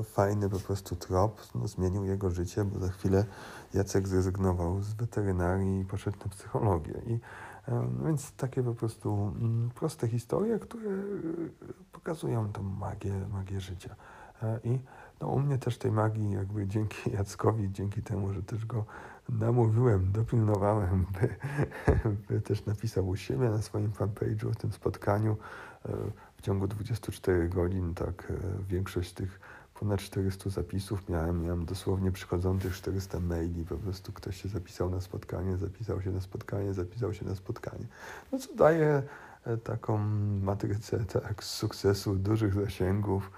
fajny 0.04 0.50
po 0.50 0.60
prostu 0.60 0.96
trop, 0.96 1.42
no, 1.56 1.68
zmienił 1.68 2.06
jego 2.06 2.30
życie, 2.30 2.66
bo 2.66 2.80
za 2.80 2.90
chwilę 2.90 3.26
Jacek 3.74 4.08
zrezygnował 4.08 4.82
z 4.82 4.94
weterynarii 4.94 5.80
i 5.80 5.86
poszedł 5.86 6.18
na 6.26 6.32
psychologię. 6.32 7.02
I, 7.08 7.20
no 7.68 8.06
więc 8.06 8.32
takie 8.32 8.64
po 8.64 8.74
prostu 8.74 9.34
mm, 9.40 9.70
proste 9.76 10.08
historie, 10.08 10.60
które 10.60 10.90
y, 10.90 11.52
pokazują 11.92 12.52
tą 12.52 12.64
magię, 12.64 13.28
magię 13.32 13.62
życia. 13.62 13.96
E, 14.44 14.60
I 14.64 14.80
no, 15.22 15.28
u 15.28 15.40
mnie 15.40 15.58
też 15.58 15.78
tej 15.78 15.92
magii 15.92 16.32
jakby 16.32 16.68
dzięki 16.68 17.12
Jackowi, 17.18 17.72
dzięki 17.72 18.02
temu, 18.02 18.34
że 18.34 18.44
też 18.44 18.66
go 18.66 18.86
namówiłem, 19.30 20.12
dopilnowałem, 20.12 21.06
by, 21.22 21.36
by 22.30 22.42
też 22.42 22.66
napisał 22.66 23.08
u 23.08 23.16
siebie 23.16 23.50
na 23.50 23.62
swoim 23.62 23.92
fanpage'u 23.92 24.52
o 24.52 24.56
tym 24.56 24.72
spotkaniu. 24.72 25.38
E, 25.86 25.92
w 26.38 26.42
ciągu 26.42 26.68
24 26.68 27.50
godzin, 27.50 27.94
tak 27.94 28.32
e, 28.32 28.64
większość 28.70 29.14
tych 29.14 29.40
ponad 29.74 30.00
400 30.00 30.50
zapisów 30.50 31.10
miałem, 31.10 31.44
miałem 31.44 31.66
dosłownie 31.66 32.12
przychodzących 32.12 32.76
400 32.76 33.20
maili, 33.20 33.66
po 33.66 33.76
prostu 33.76 34.12
ktoś 34.14 34.42
się 34.42 34.50
zapisał 34.50 34.90
na 34.90 35.02
spotkanie, 35.02 35.58
zapisał 35.58 36.02
się 36.02 36.12
na 36.12 36.22
spotkanie, 36.22 36.74
zapisał 36.74 37.14
się 37.14 37.26
na 37.26 37.36
spotkanie. 37.36 37.86
No 38.32 38.40
co 38.40 38.56
daje 38.56 39.04
e, 39.46 39.58
taką 39.58 39.98
matrycę 40.44 41.06
tak, 41.06 41.44
sukcesu, 41.44 42.16
dużych 42.16 42.54
zasięgów, 42.54 43.32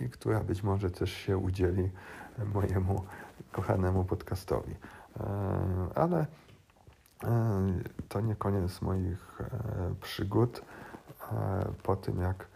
i 0.00 0.10
która 0.10 0.40
być 0.40 0.62
może 0.62 0.90
też 0.90 1.12
się 1.12 1.38
udzieli 1.38 1.90
mojemu 2.54 3.04
kochanemu 3.52 4.04
podcastowi. 4.04 4.74
E, 5.20 5.26
ale 5.94 6.26
e, 7.24 7.62
to 8.08 8.20
nie 8.20 8.36
koniec 8.36 8.82
moich 8.82 9.40
e, 9.40 9.94
przygód. 10.00 10.62
Po 11.82 11.96
tym 11.96 12.20
jak 12.20 12.46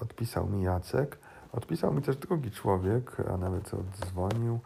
odpisał 0.00 0.46
mi 0.46 0.62
Jacek, 0.62 1.18
odpisał 1.52 1.94
mi 1.94 2.02
też 2.02 2.16
drugi 2.16 2.50
człowiek, 2.50 3.16
a 3.32 3.36
nawet 3.36 3.74
oddzwonił. 3.74 4.60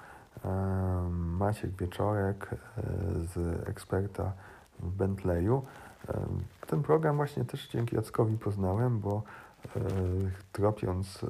Maciek 1.11 1.71
Wieczorek 1.71 2.51
z 3.35 3.69
eksperta 3.69 4.33
w 4.81 4.91
Bentleyu. 4.91 5.62
Ten 6.67 6.83
program 6.83 7.17
właśnie 7.17 7.45
też 7.45 7.69
dzięki 7.69 7.97
Jackowi 7.97 8.38
poznałem, 8.38 9.01
bo 9.01 9.23
tropiąc 10.53 11.21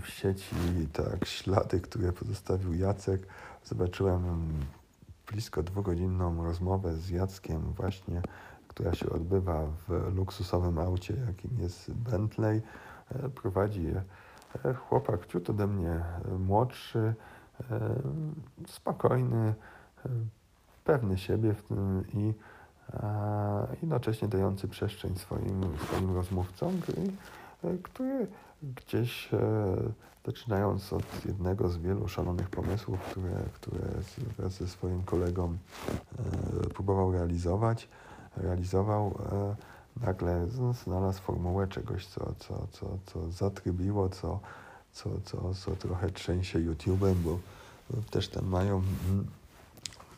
w 0.00 0.08
sieci 0.08 0.56
tak 0.92 1.24
ślady, 1.24 1.80
które 1.80 2.12
pozostawił 2.12 2.74
Jacek. 2.74 3.26
Zobaczyłem 3.64 4.48
blisko 5.26 5.62
dwugodzinną 5.62 6.44
rozmowę 6.44 6.94
z 6.94 7.10
Jackiem 7.10 7.60
właśnie, 7.72 8.22
która 8.68 8.94
się 8.94 9.10
odbywa 9.10 9.66
w 9.88 10.14
luksusowym 10.14 10.78
aucie, 10.78 11.14
jakim 11.26 11.60
jest 11.60 11.92
Bentley. 11.92 12.62
E, 13.10 13.28
prowadzi 13.28 13.82
je 13.82 14.02
e, 14.64 14.74
chłopak 14.74 15.26
ciut 15.26 15.50
ode 15.50 15.66
mnie 15.66 15.90
e, 15.90 16.38
młodszy, 16.38 17.14
spokojny, 18.68 19.54
pewny 20.84 21.18
siebie 21.18 21.54
w 21.54 21.62
tym 21.62 22.04
i 22.14 22.34
jednocześnie 23.82 24.28
dający 24.28 24.68
przestrzeń 24.68 25.16
swoim, 25.16 25.62
swoim 25.86 26.14
rozmówcom, 26.14 26.80
który 27.82 28.26
gdzieś 28.62 29.34
e, 29.34 29.38
zaczynając 30.26 30.92
od 30.92 31.24
jednego 31.24 31.68
z 31.68 31.76
wielu 31.76 32.08
szalonych 32.08 32.48
pomysłów, 32.48 33.00
które, 33.00 33.42
które 33.54 33.80
wraz 34.38 34.52
ze 34.52 34.68
swoim 34.68 35.02
kolegą 35.02 35.56
e, 36.18 36.68
próbował 36.68 37.12
realizować, 37.12 37.88
realizował, 38.36 39.18
e, 39.32 40.04
nagle 40.06 40.46
znalazł 40.84 41.22
formułę 41.22 41.68
czegoś, 41.68 42.06
co, 42.06 42.34
co, 42.38 42.66
co, 42.72 42.98
co 43.06 43.30
zatrybiło, 43.30 44.08
co, 44.08 44.40
co, 44.92 45.10
co, 45.24 45.54
co 45.54 45.76
trochę 45.76 46.10
trzęsie 46.10 46.58
YouTube'em, 46.58 47.14
bo 47.14 47.38
też 48.10 48.28
tam 48.28 48.46
mają 48.46 48.76
mm, 48.76 49.26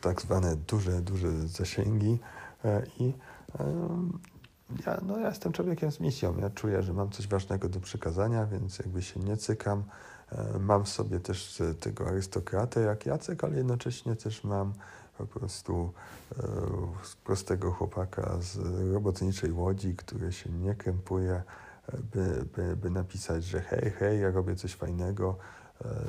tak 0.01 0.21
zwane 0.21 0.55
duże, 0.55 1.01
duże 1.01 1.31
zasięgi 1.31 2.19
i 2.99 3.13
ja, 4.85 4.97
no, 5.05 5.19
ja 5.19 5.27
jestem 5.27 5.51
człowiekiem 5.51 5.91
z 5.91 5.99
misją. 5.99 6.37
Ja 6.37 6.49
czuję, 6.49 6.83
że 6.83 6.93
mam 6.93 7.09
coś 7.09 7.27
ważnego 7.27 7.69
do 7.69 7.79
przekazania, 7.79 8.45
więc 8.45 8.79
jakby 8.79 9.01
się 9.01 9.19
nie 9.19 9.37
cykam. 9.37 9.83
E, 10.31 10.59
mam 10.59 10.85
w 10.85 10.89
sobie 10.89 11.19
też 11.19 11.61
tego 11.79 12.07
arystokratę 12.07 12.81
jak 12.81 13.05
Jacek, 13.05 13.43
ale 13.43 13.57
jednocześnie 13.57 14.15
też 14.15 14.43
mam 14.43 14.73
po 15.17 15.25
prostu 15.25 15.93
e, 16.39 16.43
prostego 17.23 17.71
chłopaka 17.71 18.37
z 18.41 18.57
robotniczej 18.93 19.51
łodzi, 19.51 19.95
który 19.95 20.31
się 20.31 20.49
nie 20.49 20.75
krępuje, 20.75 21.33
e, 21.33 21.97
by, 21.97 22.45
by, 22.55 22.75
by 22.75 22.89
napisać, 22.89 23.43
że 23.43 23.61
hej, 23.61 23.91
hej, 23.91 24.21
ja 24.21 24.31
robię 24.31 24.55
coś 24.55 24.75
fajnego, 24.75 25.37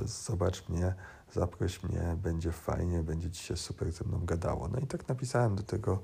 zobacz 0.04 0.68
mnie, 0.68 0.94
zaproś 1.32 1.82
mnie, 1.82 2.16
będzie 2.22 2.52
fajnie, 2.52 3.02
będzie 3.02 3.30
ci 3.30 3.44
się 3.44 3.56
super 3.56 3.92
ze 3.92 4.04
mną 4.04 4.20
gadało. 4.24 4.68
No 4.68 4.78
i 4.78 4.86
tak 4.86 5.08
napisałem 5.08 5.56
do 5.56 5.62
tego 5.62 6.02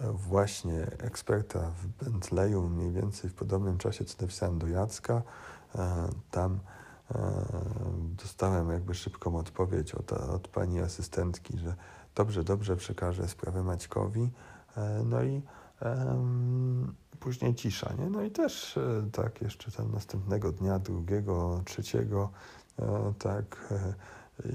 właśnie 0.00 0.86
eksperta 0.98 1.70
w 1.70 2.04
Bentleyu 2.04 2.68
mniej 2.68 2.92
więcej 2.92 3.30
w 3.30 3.34
podobnym 3.34 3.78
czasie, 3.78 4.04
co 4.04 4.16
napisałem 4.20 4.58
do 4.58 4.66
Jacka. 4.66 5.22
E, 5.74 6.08
tam 6.30 6.60
e, 7.14 7.44
dostałem 8.22 8.70
jakby 8.70 8.94
szybką 8.94 9.36
odpowiedź 9.36 9.94
od, 9.94 10.12
od 10.12 10.48
pani 10.48 10.80
asystentki, 10.80 11.58
że 11.58 11.74
dobrze, 12.14 12.44
dobrze 12.44 12.76
przekażę 12.76 13.28
sprawę 13.28 13.62
Maćkowi. 13.62 14.30
E, 14.76 15.02
no 15.04 15.22
i 15.22 15.42
później 17.20 17.54
cisza, 17.54 17.92
nie? 17.98 18.10
No 18.10 18.22
i 18.22 18.30
też 18.30 18.78
tak 19.12 19.42
jeszcze 19.42 19.70
tam 19.70 19.92
następnego 19.92 20.52
dnia, 20.52 20.78
drugiego, 20.78 21.62
trzeciego, 21.64 22.30
tak 23.18 23.74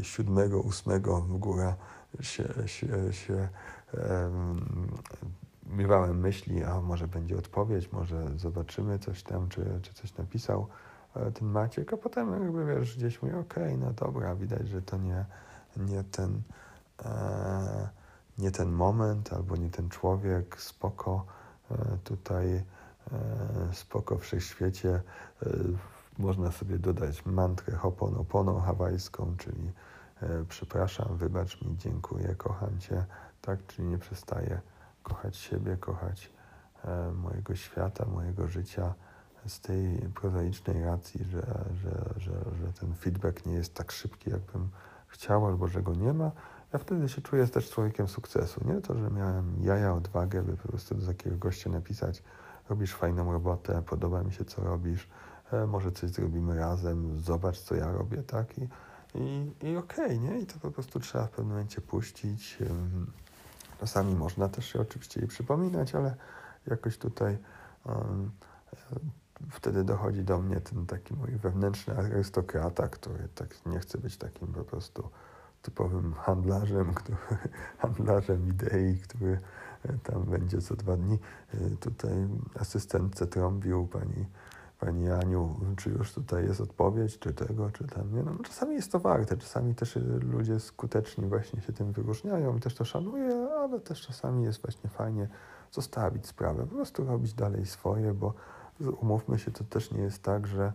siódmego, 0.01 0.61
ósmego 0.61 1.21
w 1.21 1.37
górę 1.37 1.73
się, 2.21 2.43
się, 2.65 3.13
się 3.13 3.49
miewałem 5.69 6.19
myśli, 6.19 6.63
a 6.63 6.81
może 6.81 7.07
będzie 7.07 7.37
odpowiedź, 7.37 7.91
może 7.91 8.25
zobaczymy 8.37 8.99
coś 8.99 9.23
tam, 9.23 9.49
czy, 9.49 9.79
czy 9.81 9.93
coś 9.93 10.17
napisał 10.17 10.67
e, 11.15 11.31
ten 11.31 11.47
Maciek, 11.47 11.93
a 11.93 11.97
potem 11.97 12.43
jakby 12.43 12.65
wiesz, 12.65 12.97
gdzieś 12.97 13.21
mówię, 13.21 13.37
okej, 13.37 13.63
okay, 13.63 13.77
no 13.77 13.93
dobra, 13.93 14.35
widać, 14.35 14.67
że 14.67 14.81
to 14.81 14.97
nie, 14.97 15.25
nie 15.77 16.03
ten 16.03 16.41
e, 17.05 17.89
nie 18.37 18.51
ten 18.51 18.71
moment, 18.71 19.33
albo 19.33 19.55
nie 19.55 19.69
ten 19.69 19.89
człowiek, 19.89 20.61
spoko 20.61 21.25
e, 21.71 21.97
tutaj 22.03 22.63
spoko 23.73 24.17
wszechświecie 24.17 25.01
można 26.17 26.51
sobie 26.51 26.79
dodać 26.79 27.25
mantrę 27.25 27.75
Hoponopono 27.75 28.59
hawajską, 28.59 29.35
czyli 29.37 29.71
przepraszam, 30.49 31.17
wybacz 31.17 31.61
mi, 31.61 31.77
dziękuję, 31.77 32.35
kocham 32.37 32.79
Cię, 32.79 33.05
tak? 33.45 33.67
Czyli 33.67 33.87
nie 33.87 33.97
przestaję 33.97 34.61
kochać 35.03 35.37
siebie, 35.37 35.77
kochać 35.77 36.31
e, 36.83 37.11
mojego 37.11 37.55
świata, 37.55 38.05
mojego 38.05 38.47
życia 38.47 38.93
z 39.47 39.59
tej 39.59 39.97
prozaicznej 40.15 40.83
racji, 40.83 41.23
że, 41.23 41.41
że, 41.73 42.13
że, 42.17 42.31
że 42.31 42.73
ten 42.79 42.93
feedback 42.93 43.45
nie 43.45 43.53
jest 43.53 43.73
tak 43.73 43.91
szybki, 43.91 44.29
jakbym 44.29 44.69
chciał, 45.07 45.45
albo 45.45 45.67
że 45.67 45.83
go 45.83 45.93
nie 45.93 46.13
ma. 46.13 46.31
Ja 46.73 46.79
wtedy 46.79 47.09
się 47.09 47.21
czuję 47.21 47.47
też 47.47 47.69
człowiekiem 47.69 48.07
sukcesu. 48.07 48.61
Nie 48.65 48.81
to, 48.81 48.97
że 48.97 49.09
miałem 49.09 49.55
jaja, 49.61 49.93
odwagę, 49.93 50.41
by 50.41 50.57
po 50.57 50.67
prostu 50.67 50.95
do 50.95 51.07
takiego 51.07 51.37
gościa 51.37 51.69
napisać 51.69 52.23
robisz 52.69 52.93
fajną 52.93 53.31
robotę, 53.31 53.83
podoba 53.85 54.23
mi 54.23 54.33
się, 54.33 54.45
co 54.45 54.63
robisz, 54.63 55.07
e, 55.51 55.67
może 55.67 55.91
coś 55.91 56.09
zrobimy 56.09 56.55
razem, 56.55 57.19
zobacz, 57.19 57.59
co 57.59 57.75
ja 57.75 57.91
robię, 57.91 58.23
tak? 58.23 58.57
I, 58.57 58.67
i, 59.15 59.51
i 59.63 59.77
okej, 59.77 60.05
okay, 60.05 60.19
nie? 60.19 60.39
I 60.39 60.45
to 60.45 60.59
po 60.59 60.71
prostu 60.71 60.99
trzeba 60.99 61.27
w 61.27 61.29
pewnym 61.29 61.47
momencie 61.47 61.81
puścić. 61.81 62.57
Czasami 63.85 64.15
można 64.15 64.49
też 64.49 64.65
się 64.65 64.81
oczywiście 64.81 65.19
jej 65.19 65.29
przypominać, 65.29 65.95
ale 65.95 66.15
jakoś 66.67 66.97
tutaj 66.97 67.37
um, 67.85 68.31
wtedy 69.49 69.83
dochodzi 69.83 70.23
do 70.23 70.41
mnie 70.41 70.61
ten 70.61 70.85
taki 70.85 71.13
mój 71.13 71.31
wewnętrzny 71.31 71.97
arystokrata, 71.97 72.87
który 72.87 73.27
tak 73.35 73.65
nie 73.65 73.79
chce 73.79 73.97
być 73.97 74.17
takim 74.17 74.47
po 74.47 74.63
prostu 74.63 75.09
typowym 75.61 76.13
handlarzem, 76.13 76.93
który, 76.99 77.17
handlarzem 77.77 78.47
idei, 78.47 78.99
który 78.99 79.39
tam 80.03 80.23
będzie 80.23 80.61
co 80.61 80.75
dwa 80.75 80.97
dni. 80.97 81.19
Tutaj 81.79 82.27
asystentce 82.59 83.27
trąbił 83.27 83.87
pani 83.87 84.25
Pani 84.79 85.11
Aniu, 85.11 85.55
czy 85.77 85.89
już 85.89 86.13
tutaj 86.13 86.43
jest 86.43 86.61
odpowiedź, 86.61 87.19
czy 87.19 87.33
tego, 87.33 87.71
czy 87.71 87.87
tam, 87.87 88.15
nie? 88.15 88.23
No, 88.23 88.31
czasami 88.43 88.75
jest 88.75 88.91
to 88.91 88.99
warte, 88.99 89.37
czasami 89.37 89.75
też 89.75 89.99
ludzie 90.21 90.59
skuteczni 90.59 91.27
właśnie 91.27 91.61
się 91.61 91.73
tym 91.73 91.91
wyróżniają 91.91 92.59
też 92.59 92.75
to 92.75 92.85
szanuję, 92.85 93.49
ale 93.59 93.79
też 93.79 94.01
czasami 94.01 94.43
jest 94.43 94.61
właśnie 94.61 94.89
fajnie 94.89 95.27
zostawić 95.71 96.27
sprawę, 96.27 96.67
po 96.67 96.75
prostu 96.75 97.05
robić 97.05 97.33
dalej 97.33 97.65
swoje, 97.65 98.13
bo 98.13 98.33
umówmy 99.01 99.39
się, 99.39 99.51
to 99.51 99.63
też 99.63 99.91
nie 99.91 100.01
jest 100.01 100.23
tak, 100.23 100.47
że 100.47 100.73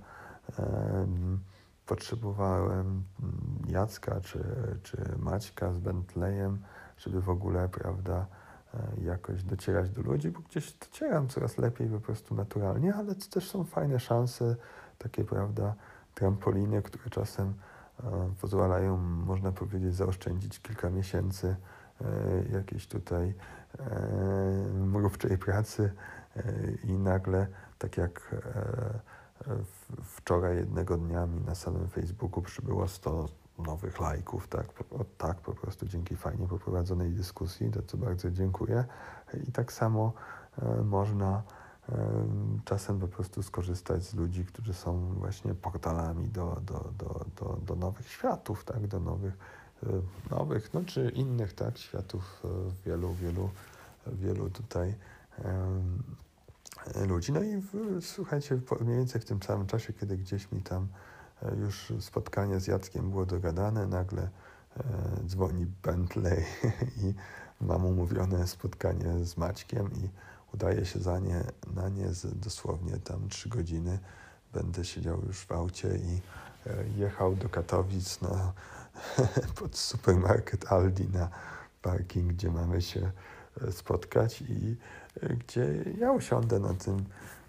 potrzebowałem 1.86 3.04
mm, 3.22 3.62
Jacka 3.68 4.20
czy, 4.20 4.44
czy 4.82 4.96
Maćka 5.18 5.72
z 5.72 5.78
Bentleyem, 5.78 6.58
żeby 6.96 7.20
w 7.22 7.30
ogóle, 7.30 7.68
prawda, 7.68 8.14
e, 8.16 8.26
jakoś 9.02 9.42
docierać 9.42 9.90
do 9.90 10.02
ludzi, 10.02 10.30
bo 10.30 10.40
gdzieś 10.40 10.72
docieram 10.72 11.28
coraz 11.28 11.58
lepiej 11.58 11.88
po 11.88 12.00
prostu 12.00 12.34
naturalnie, 12.34 12.94
ale 12.94 13.14
to 13.14 13.26
też 13.30 13.50
są 13.50 13.64
fajne 13.64 14.00
szanse, 14.00 14.56
takie, 14.98 15.24
prawda, 15.24 15.74
trampoliny, 16.14 16.82
które 16.82 17.10
czasem 17.10 17.54
e, 18.04 18.30
pozwalają, 18.40 18.96
można 18.96 19.52
powiedzieć, 19.52 19.94
zaoszczędzić 19.94 20.60
kilka 20.60 20.90
miesięcy 20.90 21.56
jakiejś 22.52 22.86
tutaj 22.86 23.34
mrówczej 24.74 25.38
pracy 25.38 25.92
i 26.84 26.92
nagle, 26.92 27.46
tak 27.78 27.96
jak 27.96 28.34
wczoraj 30.02 30.56
jednego 30.56 30.96
dnia 30.96 31.26
mi 31.26 31.40
na 31.40 31.54
samym 31.54 31.88
Facebooku 31.88 32.42
przybyło 32.42 32.88
100 32.88 33.28
nowych 33.60 34.00
lajków, 34.00 34.48
tak, 34.48 34.66
tak 35.18 35.40
po 35.40 35.52
prostu 35.52 35.86
dzięki 35.86 36.16
fajnie 36.16 36.46
poprowadzonej 36.46 37.10
dyskusji, 37.10 37.70
za 37.74 37.82
co 37.82 37.96
bardzo 37.96 38.30
dziękuję. 38.30 38.84
I 39.48 39.52
tak 39.52 39.72
samo 39.72 40.12
e, 40.62 40.82
można 40.82 41.42
e, 41.88 41.94
czasem 42.64 43.00
po 43.00 43.08
prostu 43.08 43.42
skorzystać 43.42 44.04
z 44.04 44.14
ludzi, 44.14 44.44
którzy 44.44 44.74
są 44.74 45.14
właśnie 45.14 45.54
portalami 45.54 46.28
do, 46.28 46.60
do, 46.66 46.90
do, 46.98 47.24
do, 47.36 47.58
do 47.66 47.76
nowych 47.76 48.08
światów, 48.08 48.64
tak, 48.64 48.86
do 48.86 49.00
nowych, 49.00 49.38
e, 49.82 49.88
nowych, 50.30 50.74
no 50.74 50.80
czy 50.86 51.10
innych, 51.10 51.54
tak, 51.54 51.78
światów 51.78 52.42
wielu, 52.86 53.14
wielu, 53.14 53.50
wielu 54.06 54.50
tutaj 54.50 54.94
ludzi. 57.08 57.32
No 57.32 57.42
i 57.42 57.62
słuchajcie, 58.00 58.60
mniej 58.80 58.96
więcej 58.96 59.20
w 59.20 59.24
tym 59.24 59.42
samym 59.42 59.66
czasie, 59.66 59.92
kiedy 59.92 60.16
gdzieś 60.16 60.52
mi 60.52 60.62
tam 60.62 60.88
już 61.60 61.92
spotkanie 62.00 62.60
z 62.60 62.66
Jackiem 62.66 63.10
było 63.10 63.26
dogadane, 63.26 63.86
nagle 63.86 64.22
e, 64.22 64.82
dzwoni 65.26 65.66
Bentley 65.82 66.44
i 67.04 67.14
mam 67.60 67.84
umówione 67.84 68.46
spotkanie 68.46 69.24
z 69.24 69.36
Maćkiem 69.36 69.92
i 69.92 70.08
udaje 70.54 70.84
się 70.84 70.98
za 70.98 71.18
nie, 71.18 71.44
na 71.74 71.88
nie 71.88 72.08
z 72.08 72.38
dosłownie 72.38 72.96
tam 72.96 73.28
trzy 73.28 73.48
godziny. 73.48 73.98
Będę 74.52 74.84
siedział 74.84 75.22
już 75.26 75.40
w 75.40 75.52
aucie 75.52 75.88
i 75.88 76.20
e, 76.66 76.84
jechał 76.96 77.36
do 77.36 77.48
Katowic 77.48 78.20
na, 78.20 78.52
pod 79.58 79.76
supermarket 79.76 80.72
Aldi 80.72 81.08
na 81.08 81.28
parking, 81.82 82.32
gdzie 82.32 82.50
mamy 82.50 82.82
się 82.82 83.00
e, 83.00 83.12
spotkać 83.70 84.42
i 84.42 84.76
gdzie 85.22 85.84
ja 85.98 86.12
usiądę 86.12 86.58
na 86.58 86.74
tym, 86.74 87.04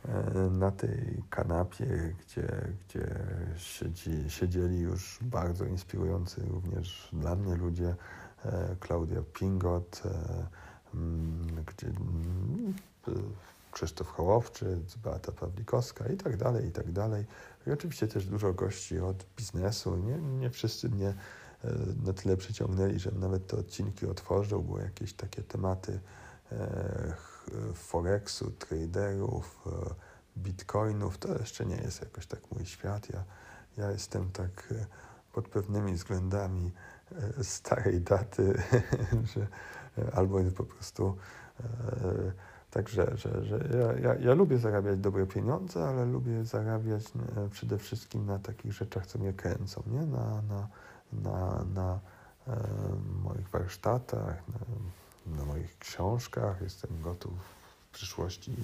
e, 0.06 0.50
na 0.50 0.72
tej 0.72 1.24
kanapie, 1.30 2.14
gdzie, 2.26 2.48
gdzie 2.88 3.16
siedzi, 3.58 4.30
siedzieli 4.30 4.80
już 4.80 5.20
bardzo 5.22 5.66
inspirujący 5.66 6.42
również 6.50 7.10
dla 7.14 7.36
mnie 7.36 7.56
ludzie, 7.56 7.96
e, 8.46 8.76
Klaudia 8.80 9.22
Pingot, 9.34 10.02
e, 10.06 10.48
mm, 10.94 11.64
gdzie 11.66 11.88
mm, 11.88 12.74
Krzysztof 13.72 14.08
Hołowczy, 14.08 14.80
Beata 15.04 15.32
Pawlikowska 15.32 16.08
i 16.08 16.18
tak 16.18 16.38
dalej, 16.38 16.68
i 16.68 16.72
tak 16.72 16.92
dalej. 16.92 17.26
I 17.68 17.72
oczywiście 17.72 18.08
też 18.08 18.26
dużo 18.26 18.54
gości 18.54 19.00
od 19.00 19.26
biznesu. 19.38 19.96
Nie, 19.98 20.18
nie 20.18 20.50
wszyscy 20.50 20.90
mnie 20.90 21.14
na 22.06 22.14
tyle 22.14 22.38
przyciągnęli, 22.38 23.00
że 23.00 23.12
nawet 23.12 23.48
te 23.48 23.58
odcinki 23.58 24.06
otworzył, 24.06 24.64
były 24.64 24.82
jakieś 24.82 25.14
takie 25.14 25.44
tematy 25.44 26.00
Forexu, 27.74 28.52
traderów, 28.52 29.68
e, 29.68 29.94
bitcoinów, 30.38 31.18
to 31.18 31.38
jeszcze 31.38 31.66
nie 31.66 31.76
jest 31.76 32.02
jakoś 32.02 32.28
tak 32.28 32.40
mój 32.52 32.66
świat. 32.66 33.10
Ja, 33.10 33.24
ja 33.78 33.92
jestem 33.92 34.32
tak 34.32 34.68
e, 34.72 34.86
pod 35.34 35.48
pewnymi 35.48 35.94
względami 35.94 36.72
e, 37.40 37.44
starej 37.44 38.02
daty, 38.02 38.54
że 39.36 39.48
albo 40.14 40.40
po 40.58 40.64
prostu 40.64 41.18
tak, 42.72 42.90
że, 42.90 43.18
że, 43.18 43.46
że 43.46 43.70
ja, 43.80 44.10
ja, 44.10 44.16
ja, 44.20 44.34
lubię 44.34 44.58
zarabiać 44.58 45.00
dobre 45.00 45.28
pieniądze, 45.28 45.88
ale 45.88 46.06
lubię 46.06 46.46
zarabiać 46.46 47.04
przede 47.52 47.78
wszystkim 47.78 48.26
na 48.26 48.40
takich 48.40 48.74
rzeczach, 48.74 49.06
co 49.06 49.20
mnie 49.20 49.34
kręcą, 49.34 49.84
nie? 49.88 50.06
Na, 50.06 50.42
na, 50.42 50.68
na, 51.14 51.66
na 51.74 52.00
moich 53.24 53.50
warsztatach, 53.50 54.44
na, 54.48 55.36
na 55.38 55.46
moich 55.46 55.78
książkach, 55.78 56.62
jestem 56.62 57.02
gotów 57.02 57.34
w 57.90 57.94
przyszłości 57.94 58.56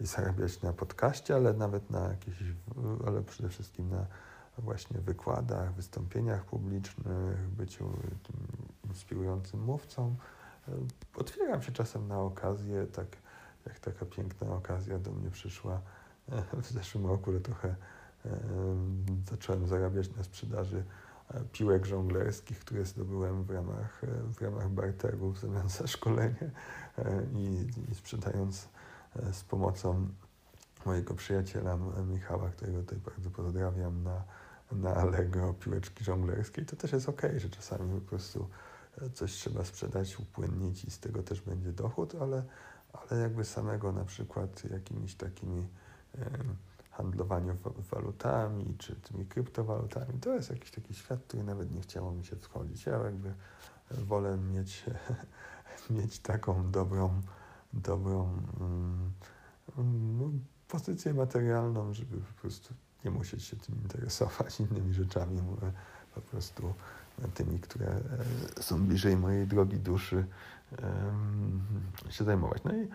zarabiać 0.00 0.62
na 0.62 0.72
podcaście, 0.72 1.34
ale 1.34 1.52
nawet 1.52 1.90
na 1.90 2.08
jakieś, 2.08 2.42
ale 3.06 3.22
przede 3.22 3.48
wszystkim 3.48 3.90
na 3.90 4.06
właśnie 4.58 5.00
wykładach, 5.00 5.74
wystąpieniach 5.74 6.44
publicznych, 6.44 7.48
byciu 7.48 7.90
inspirującym 8.84 9.60
mówcą. 9.60 10.16
Otwieram 11.16 11.62
się 11.62 11.72
czasem 11.72 12.08
na 12.08 12.20
okazję, 12.20 12.86
tak 12.86 13.06
jak 13.66 13.78
taka 13.78 14.06
piękna 14.06 14.54
okazja 14.54 14.98
do 14.98 15.12
mnie 15.12 15.30
przyszła 15.30 15.80
w 16.52 16.70
zeszłym 16.70 17.06
roku, 17.06 17.40
trochę 17.40 17.74
zacząłem 19.30 19.66
zarabiać 19.66 20.16
na 20.16 20.24
sprzedaży 20.24 20.84
piłek 21.52 21.86
żonglerskich, 21.86 22.58
które 22.58 22.84
zdobyłem 22.84 23.44
w 23.44 23.50
ramach, 23.50 24.02
w 24.38 24.42
ramach 24.42 24.68
barteru 24.68 25.30
w 25.30 25.38
zamian 25.38 25.68
za 25.68 25.86
szkolenie 25.86 26.50
i, 27.34 27.66
i 27.90 27.94
sprzedając 27.94 28.68
e, 29.16 29.32
z 29.32 29.44
pomocą 29.44 30.08
mojego 30.86 31.14
przyjaciela 31.14 31.78
Michała, 32.06 32.50
którego 32.50 32.78
tutaj 32.78 32.98
bardzo 32.98 33.30
pozdrawiam, 33.30 34.02
na, 34.02 34.24
na 34.72 34.94
Allegro 34.94 35.54
piłeczki 35.54 36.04
żonglerskie. 36.04 36.62
I 36.62 36.64
to 36.64 36.76
też 36.76 36.92
jest 36.92 37.08
ok, 37.08 37.22
że 37.36 37.50
czasami 37.50 38.00
po 38.00 38.08
prostu 38.08 38.48
e, 39.02 39.10
coś 39.10 39.32
trzeba 39.32 39.64
sprzedać, 39.64 40.20
upłynnić 40.20 40.84
i 40.84 40.90
z 40.90 40.98
tego 40.98 41.22
też 41.22 41.40
będzie 41.40 41.72
dochód, 41.72 42.14
ale, 42.20 42.44
ale 42.92 43.20
jakby 43.20 43.44
samego 43.44 43.92
na 43.92 44.04
przykład 44.04 44.64
jakimiś 44.70 45.14
takimi 45.14 45.68
handlowaniu 46.96 47.56
walutami 47.90 48.74
czy 48.78 48.96
tymi 48.96 49.26
kryptowalutami. 49.26 50.20
To 50.20 50.34
jest 50.34 50.50
jakiś 50.50 50.70
taki 50.70 50.94
świat, 50.94 51.20
który 51.22 51.44
nawet 51.44 51.72
nie 51.72 51.80
chciało 51.80 52.12
mi 52.12 52.24
się 52.24 52.36
wchodzić. 52.36 52.86
Ja 52.86 52.98
jakby 52.98 53.34
wolę 53.90 54.38
mieć, 54.38 54.84
mieć 55.90 56.18
taką 56.18 56.70
dobrą, 56.70 57.22
dobrą 57.72 58.38
um, 58.60 59.12
um, 59.78 60.44
pozycję 60.68 61.14
materialną, 61.14 61.92
żeby 61.92 62.16
po 62.16 62.40
prostu 62.40 62.74
nie 63.04 63.10
musieć 63.10 63.44
się 63.44 63.56
tym 63.56 63.74
interesować 63.82 64.60
innymi 64.70 64.94
rzeczami, 64.94 65.42
po 66.14 66.20
prostu 66.20 66.74
tymi, 67.34 67.58
które 67.58 67.86
e, 67.86 68.62
są 68.62 68.86
bliżej 68.86 69.16
mojej 69.16 69.46
drogi 69.46 69.76
duszy 69.76 70.26
się 72.10 72.24
zajmować. 72.24 72.64
No 72.64 72.72
i, 72.76 72.88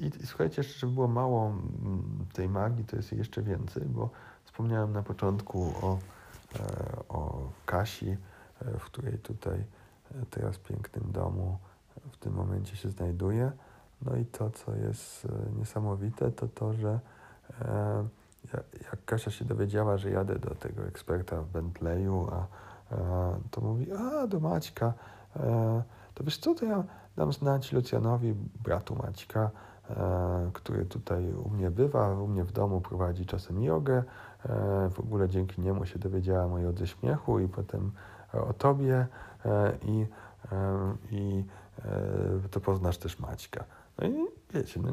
I, 0.00 0.26
słuchajcie, 0.26 0.62
żeby 0.62 0.92
było 0.92 1.08
mało 1.08 1.46
mm, 1.46 2.26
tej 2.32 2.48
magii, 2.48 2.84
to 2.84 2.96
jest 2.96 3.12
jeszcze 3.12 3.42
więcej, 3.42 3.82
bo 3.86 4.10
wspomniałem 4.44 4.92
na 4.92 5.02
początku 5.02 5.72
o, 5.82 5.98
e, 6.54 7.08
o 7.08 7.50
Kasi, 7.66 8.10
e, 8.10 8.78
w 8.78 8.84
której 8.84 9.18
tutaj 9.18 9.58
e, 9.58 10.26
teraz 10.30 10.58
pięknym 10.58 11.12
domu 11.12 11.58
w 12.12 12.16
tym 12.16 12.32
momencie 12.32 12.76
się 12.76 12.88
znajduję. 12.88 13.52
No 14.02 14.16
i 14.16 14.26
to, 14.26 14.50
co 14.50 14.74
jest 14.74 15.28
niesamowite, 15.58 16.30
to 16.30 16.48
to, 16.48 16.72
że 16.72 17.00
jak 18.82 19.04
Kasia 19.04 19.30
się 19.30 19.44
dowiedziała, 19.44 19.96
że 19.96 20.10
jadę 20.10 20.38
do 20.38 20.54
tego 20.54 20.86
eksperta 20.86 21.42
w 21.42 21.48
Bentleyu, 21.48 22.28
a, 22.32 22.46
to 23.50 23.60
mówi, 23.60 23.92
a 23.92 24.26
do 24.26 24.40
Maćka, 24.40 24.94
to 26.14 26.24
wiesz 26.24 26.38
co, 26.38 26.54
to 26.54 26.64
ja 26.64 26.84
dam 27.16 27.32
znać 27.32 27.72
Lucjanowi, 27.72 28.34
bratu 28.64 28.94
Maćka, 28.94 29.50
który 30.52 30.84
tutaj 30.84 31.32
u 31.32 31.50
mnie 31.50 31.70
bywa, 31.70 32.14
u 32.14 32.26
mnie 32.26 32.44
w 32.44 32.52
domu 32.52 32.80
prowadzi 32.80 33.26
czasem 33.26 33.62
jogę. 33.62 34.04
E, 34.44 34.90
w 34.90 35.00
ogóle 35.00 35.28
dzięki 35.28 35.60
niemu 35.60 35.86
się 35.86 35.98
dowiedziała 35.98 36.48
mojego 36.48 36.72
ze 36.72 36.86
śmiechu 36.86 37.40
i 37.40 37.48
potem 37.48 37.92
o 38.32 38.52
tobie 38.52 39.06
e, 39.44 39.78
i, 39.82 40.06
e, 40.52 40.94
i 41.10 41.44
e, 41.84 42.48
to 42.50 42.60
poznasz 42.60 42.98
też 42.98 43.18
Maćka. 43.18 43.64
No 43.98 44.06
i 44.06 44.14
wiecie, 44.54 44.80
no, 44.80 44.92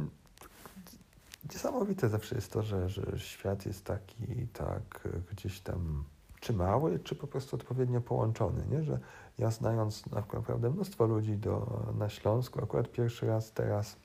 niesamowite 1.54 2.10
zawsze 2.10 2.36
jest 2.36 2.52
to, 2.52 2.62
że, 2.62 2.89
że 2.89 3.04
świat 3.16 3.66
jest 3.66 3.86
taki, 3.86 4.48
tak 4.54 5.08
gdzieś 5.32 5.60
tam 5.60 6.04
czy 6.39 6.54
mały, 6.54 7.00
czy 7.00 7.16
po 7.16 7.28
prostu 7.28 7.56
odpowiednio 7.56 8.02
połączony, 8.02 8.64
nie? 8.72 8.84
że 8.84 9.00
ja 9.38 9.52
znając 9.52 10.12
naprawdę 10.12 10.70
mnóstwo 10.70 11.06
ludzi 11.06 11.38
do, 11.38 11.84
na 11.98 12.10
Śląsku, 12.10 12.64
akurat 12.64 12.91
pierwszy 12.91 13.28
raz 13.28 13.52
teraz 13.52 13.98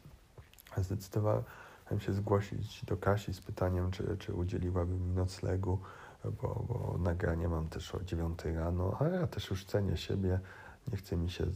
zdecydowałem 0.78 1.44
się 1.98 2.12
zgłosić 2.12 2.84
do 2.84 2.96
Kasi 2.96 3.34
z 3.34 3.40
pytaniem, 3.40 3.90
czy, 3.90 4.16
czy 4.18 4.34
udzieliłaby 4.34 4.94
mi 4.94 5.14
noclegu, 5.14 5.78
bo, 6.24 6.64
bo 6.68 6.98
nagranie 6.98 7.48
mam 7.48 7.68
też 7.68 7.94
o 7.94 8.04
9 8.04 8.44
rano, 8.44 8.96
a 9.00 9.04
ja 9.04 9.26
też 9.26 9.50
już 9.50 9.64
cenię 9.64 9.96
siebie, 9.96 10.40
nie 10.92 10.96
chce 10.96 11.16
mi 11.16 11.30
się 11.30 11.46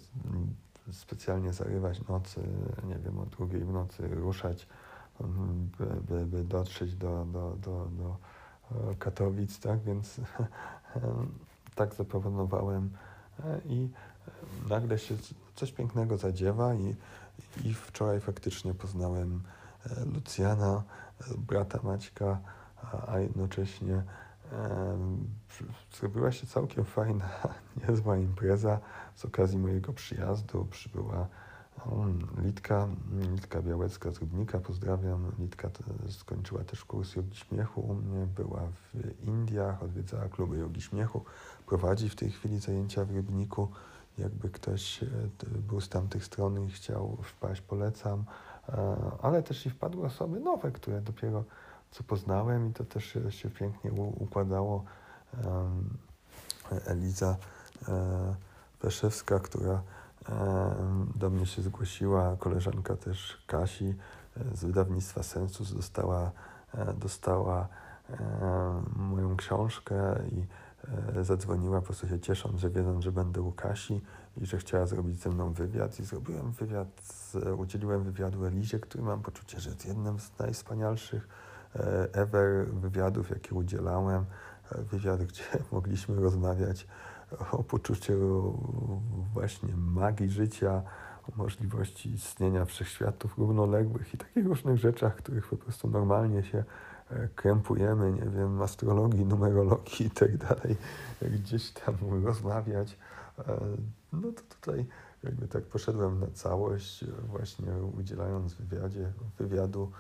specjalnie 0.93 1.53
zarywać 1.53 2.09
nocy, 2.09 2.41
nie 2.85 2.99
wiem, 2.99 3.19
o 3.19 3.27
drugiej 3.27 3.65
w 3.65 3.73
nocy 3.73 4.09
ruszać, 4.09 4.67
by, 5.79 5.87
by, 6.09 6.27
by 6.27 6.45
dotrzeć 6.45 6.97
do, 6.97 7.25
do, 7.25 7.57
do, 7.57 7.87
do 7.87 8.17
Katowic, 8.99 9.61
tak, 9.61 9.81
więc 9.81 10.21
tak 11.75 11.95
zaproponowałem 11.95 12.91
i 13.65 13.89
nagle 14.69 14.99
się 14.99 15.15
coś 15.55 15.73
pięknego 15.73 16.17
zadziewa 16.17 16.75
i, 16.75 16.95
i 17.64 17.74
wczoraj 17.74 18.20
faktycznie 18.20 18.74
poznałem 18.74 19.43
Lucjana, 20.14 20.82
brata 21.39 21.78
Maćka, 21.82 22.41
a 23.09 23.18
jednocześnie 23.18 24.03
zrobiła 25.99 26.32
się 26.32 26.47
całkiem 26.47 26.85
fajna, 26.85 27.28
niezła 27.89 28.16
impreza. 28.16 28.80
Z 29.14 29.24
okazji 29.24 29.59
mojego 29.59 29.93
przyjazdu 29.93 30.66
przybyła 30.70 31.28
Litka, 32.39 32.89
Litka 33.32 33.62
Białecka 33.62 34.11
z 34.11 34.18
Rybnika, 34.18 34.59
pozdrawiam. 34.59 35.32
Litka 35.39 35.70
skończyła 36.09 36.64
też 36.64 36.85
kurs 36.85 37.16
jogi 37.16 37.37
śmiechu 37.37 37.80
u 37.80 37.95
mnie, 37.95 38.26
była 38.26 38.61
w 38.61 39.22
Indiach, 39.22 39.82
odwiedzała 39.82 40.28
kluby 40.28 40.59
jogi 40.59 40.80
śmiechu, 40.80 41.24
prowadzi 41.66 42.09
w 42.09 42.16
tej 42.16 42.30
chwili 42.30 42.59
zajęcia 42.59 43.05
w 43.05 43.11
Rybniku. 43.11 43.68
Jakby 44.19 44.51
ktoś 44.51 45.03
e, 45.03 45.07
był 45.69 45.81
z 45.81 45.89
tamtych 45.89 46.25
stron 46.25 46.61
i 46.61 46.71
chciał 46.71 47.19
wpaść, 47.23 47.61
polecam. 47.61 48.25
E, 48.69 48.97
ale 49.23 49.43
też 49.43 49.67
i 49.67 49.71
wpadły 49.71 50.07
osoby 50.07 50.41
nowe, 50.41 50.73
które 50.73 51.01
dopiero 51.01 51.45
co 51.91 52.03
poznałem 52.03 52.71
i 52.71 52.73
to 52.73 52.85
też 52.85 53.19
się 53.31 53.51
pięknie 53.51 53.93
układało. 53.93 54.85
Eliza 56.87 57.37
e, 57.89 58.35
Weszewska, 58.83 59.41
która 59.41 59.83
do 61.17 61.31
mnie 61.31 61.47
się 61.47 61.62
zgłosiła, 61.62 62.37
koleżanka 62.37 62.97
też 62.97 63.45
Kasi 63.47 63.95
e, 64.37 64.57
z 64.57 64.65
wydawnictwa 64.65 65.23
Sensus 65.23 65.75
dostała, 65.75 66.31
e, 66.75 66.95
dostała 66.95 67.69
moją 68.97 69.37
książkę 69.37 69.95
i 70.33 70.47
zadzwoniła 71.22 71.80
po 71.80 71.87
prostu 71.87 72.09
się 72.09 72.20
ciesząc, 72.20 72.61
że 72.61 72.70
wiedząc, 72.70 73.05
że 73.05 73.12
będę 73.12 73.43
u 73.43 73.53
Kasi 73.53 74.01
i 74.37 74.47
że 74.47 74.59
chciała 74.59 74.87
zrobić 74.87 75.22
ze 75.22 75.30
mną 75.30 75.53
wywiad 75.53 76.01
i 76.01 76.05
zrobiłem 76.05 76.53
wywiad, 76.53 77.03
udzieliłem 77.59 78.05
wywiadu 78.05 78.47
Elizie, 78.47 78.78
który 78.78 79.05
mam 79.05 79.22
poczucie, 79.22 79.61
że 79.61 79.70
jest 79.70 79.87
jednym 79.87 80.20
z 80.20 80.39
najwspanialszych 80.39 81.28
E, 81.76 82.09
ever 82.12 82.66
wywiadów, 82.66 83.30
jakie 83.30 83.55
udzielałem. 83.55 84.24
E, 84.72 84.82
wywiad, 84.82 85.22
gdzie 85.22 85.43
mogliśmy 85.72 86.20
rozmawiać 86.20 86.87
o 87.53 87.64
poczuciu 87.64 88.59
właśnie 89.32 89.76
magii 89.76 90.30
życia, 90.30 90.82
możliwości 91.37 92.14
istnienia 92.14 92.64
wszechświatów 92.64 93.39
równoległych 93.39 94.14
i 94.14 94.18
takich 94.18 94.47
różnych 94.47 94.76
rzeczach, 94.76 95.16
których 95.16 95.49
po 95.49 95.57
prostu 95.57 95.89
normalnie 95.89 96.43
się 96.43 96.59
e, 96.59 96.64
krępujemy, 97.34 98.12
nie 98.12 98.30
wiem, 98.30 98.62
astrologii, 98.62 99.24
numerologii 99.24 100.07
i 100.07 100.11
tak 100.11 100.36
dalej, 100.36 100.76
gdzieś 101.22 101.70
tam 101.70 101.94
rozmawiać. 102.24 102.98
No 104.12 104.32
to 104.32 104.42
tutaj 104.61 104.86
jakby 105.22 105.48
tak 105.48 105.64
poszedłem 105.64 106.20
na 106.20 106.26
całość, 106.26 107.05
właśnie 107.28 107.72
udzielając 107.98 108.55
wywiadzie, 108.55 109.12
wywiadu 109.38 109.92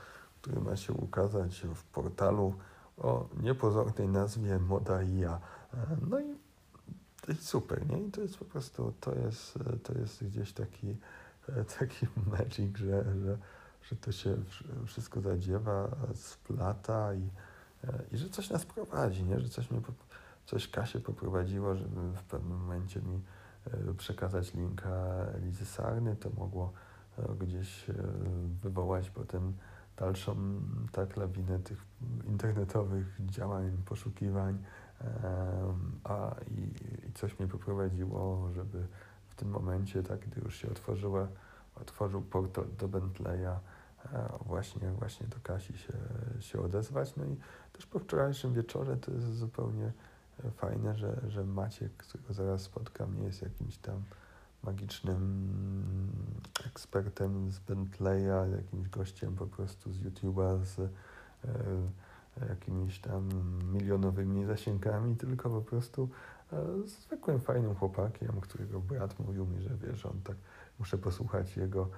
który 0.44 0.60
ma 0.60 0.76
się 0.76 0.92
ukazać 0.92 1.66
w 1.74 1.84
portalu 1.84 2.54
o 2.98 3.28
niepozornej 3.42 4.08
nazwie 4.08 4.58
Moda 4.58 5.02
i 5.02 5.18
ja. 5.18 5.40
No 6.10 6.20
i 6.20 7.34
super, 7.40 7.86
nie? 7.86 8.00
I 8.00 8.10
to 8.10 8.20
jest 8.20 8.36
po 8.36 8.44
prostu, 8.44 8.92
to 9.00 9.14
jest, 9.14 9.58
to 9.82 9.98
jest 9.98 10.24
gdzieś 10.24 10.52
taki, 10.52 10.96
taki 11.78 12.06
magic, 12.38 12.76
że, 12.76 13.04
że, 13.24 13.38
że 13.90 13.96
to 13.96 14.12
się 14.12 14.36
wszystko 14.86 15.20
zadziewa, 15.20 15.96
splata 16.14 17.14
i, 17.14 17.30
i 18.12 18.16
że 18.16 18.28
coś 18.28 18.50
nas 18.50 18.66
prowadzi, 18.66 19.24
nie? 19.24 19.40
Że 19.40 19.48
coś 19.48 19.70
mnie, 19.70 19.80
coś 20.46 20.68
Kasie 20.68 21.00
poprowadziło, 21.00 21.74
żeby 21.74 22.12
w 22.16 22.22
pewnym 22.22 22.58
momencie 22.58 23.00
mi 23.02 23.20
e, 23.66 23.94
przekazać 23.94 24.54
linka 24.54 24.90
Elizy 25.34 25.66
Sarny, 25.66 26.16
to 26.16 26.30
mogło 26.30 26.72
e, 27.18 27.34
gdzieś 27.34 27.90
e, 27.90 27.94
wywołać 28.62 29.10
potem 29.10 29.52
dalszą 29.96 30.36
tak 30.92 31.16
lawinę 31.16 31.58
tych 31.58 31.84
internetowych 32.26 33.20
działań, 33.20 33.78
poszukiwań, 33.84 34.58
a 36.04 36.34
i, 36.50 36.60
i 37.08 37.12
coś 37.12 37.38
mnie 37.38 37.48
poprowadziło, 37.48 38.50
żeby 38.54 38.86
w 39.28 39.34
tym 39.34 39.48
momencie, 39.48 40.02
tak, 40.02 40.20
gdy 40.20 40.40
już 40.40 40.56
się 40.56 40.70
otworzyła, 40.70 41.28
otworzył 41.74 42.22
portal 42.22 42.64
do 42.78 42.88
Bentleya, 42.88 43.46
e, 43.46 43.73
właśnie, 44.46 44.90
właśnie 44.90 45.26
do 45.26 45.36
Kasi 45.42 45.78
się, 45.78 45.92
się 46.40 46.60
odezwać. 46.60 47.16
No 47.16 47.24
i 47.24 47.36
też 47.72 47.86
po 47.86 47.98
wczorajszym 47.98 48.54
wieczorze 48.54 48.96
to 48.96 49.12
jest 49.12 49.34
zupełnie 49.36 49.92
fajne, 50.56 50.96
że, 50.96 51.20
że 51.28 51.44
Maciek, 51.44 51.92
którego 51.96 52.34
zaraz 52.34 52.62
spotkam, 52.62 53.16
nie 53.16 53.24
jest 53.24 53.42
jakimś 53.42 53.76
tam 53.78 54.02
magicznym 54.62 55.20
ekspertem 56.66 57.52
z 57.52 57.58
Bentleya, 57.58 58.50
jakimś 58.56 58.88
gościem 58.88 59.36
po 59.36 59.46
prostu 59.46 59.92
z 59.92 60.02
YouTube'a, 60.02 60.64
z 60.64 60.78
e, 60.78 60.88
jakimiś 62.48 62.98
tam 62.98 63.28
milionowymi 63.72 64.44
zasięgami, 64.44 65.16
tylko 65.16 65.50
po 65.50 65.60
prostu 65.60 66.08
e, 66.52 66.86
zwykłym, 66.86 67.40
fajnym 67.40 67.74
chłopakiem, 67.74 68.40
którego 68.40 68.80
brat 68.80 69.18
mówił 69.18 69.46
mi, 69.46 69.62
że 69.62 69.70
wiesz, 69.76 70.06
on 70.06 70.20
tak, 70.24 70.36
muszę 70.78 70.98
posłuchać 70.98 71.56
jego 71.56 71.82
e, 71.82 71.88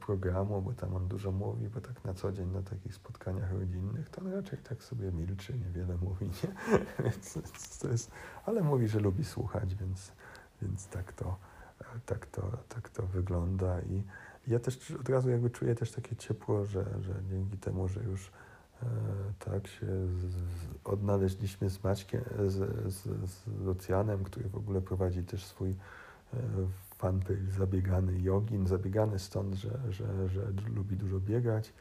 programu, 0.00 0.62
bo 0.62 0.72
tam 0.72 0.96
on 0.96 1.08
dużo 1.08 1.32
mówi, 1.32 1.68
bo 1.68 1.80
tak 1.80 2.04
na 2.04 2.14
co 2.14 2.32
dzień 2.32 2.48
na 2.52 2.62
takich 2.62 2.94
spotkaniach 2.94 3.52
rodzinnych, 3.52 4.08
to 4.08 4.20
on 4.20 4.32
raczej 4.32 4.58
tak 4.58 4.82
sobie 4.82 5.12
milczy, 5.12 5.58
niewiele 5.58 5.96
mówi, 5.96 6.26
nie? 6.26 6.74
więc 7.04 7.38
to 7.78 7.88
jest, 7.88 8.10
ale 8.46 8.62
mówi, 8.62 8.88
że 8.88 9.00
lubi 9.00 9.24
słuchać, 9.24 9.74
więc, 9.74 10.12
więc 10.62 10.88
tak 10.88 11.12
to 11.12 11.36
tak 12.06 12.26
to, 12.26 12.42
tak 12.68 12.88
to 12.88 13.06
wygląda 13.06 13.80
i 13.80 14.02
ja 14.46 14.58
też 14.58 14.90
od 14.90 15.08
razu 15.08 15.30
jakby 15.30 15.50
czuję 15.50 15.74
też 15.74 15.92
takie 15.92 16.16
ciepło, 16.16 16.64
że, 16.64 16.84
że 17.00 17.14
dzięki 17.30 17.58
temu, 17.58 17.88
że 17.88 18.02
już 18.02 18.30
e, 18.82 18.86
tak 19.38 19.66
się 19.66 19.86
z, 19.86 20.34
odnaleźliśmy 20.84 21.70
z 21.70 21.84
Maćkiem, 21.84 22.20
z, 22.46 22.92
z, 22.94 23.30
z 23.30 23.46
Lucjanem, 23.46 24.24
który 24.24 24.48
w 24.48 24.56
ogóle 24.56 24.80
prowadzi 24.80 25.24
też 25.24 25.44
swój 25.44 25.70
e, 25.70 25.76
fanpage 27.00 27.52
zabiegany 27.58 28.20
jogin, 28.20 28.66
zabiegany 28.66 29.18
stąd, 29.18 29.54
że, 29.54 29.78
że, 29.88 30.28
że 30.28 30.52
lubi 30.74 30.96
dużo 30.96 31.20
biegać 31.20 31.72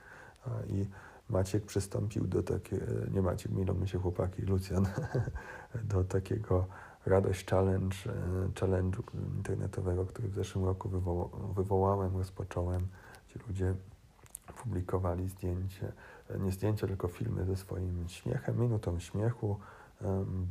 i 0.68 0.86
Maciek 1.30 1.66
przystąpił 1.66 2.28
do 2.28 2.44
takiego, 2.44 2.86
nie 3.12 3.22
Maciek, 3.22 3.52
milą 3.52 3.74
mi 3.74 3.88
się 3.88 4.00
chłopaki, 4.00 4.42
Lucjan, 4.42 4.88
do 5.92 6.04
takiego 6.04 6.66
Radość 7.06 7.46
Challenge, 7.46 7.96
challenge'u 8.56 9.04
internetowego, 9.38 10.06
który 10.06 10.28
w 10.28 10.34
zeszłym 10.34 10.66
roku 10.66 10.90
wywoła, 10.90 11.30
wywołałem, 11.56 12.18
rozpocząłem, 12.18 12.88
gdzie 13.30 13.40
ludzie 13.48 13.74
publikowali 14.64 15.30
zdjęcie, 15.30 15.92
nie 16.40 16.52
zdjęcia, 16.52 16.88
tylko 16.88 17.08
filmy 17.08 17.46
ze 17.46 17.56
swoim 17.56 18.06
śmiechem, 18.08 18.60
minutą 18.60 19.00
śmiechu, 19.00 19.60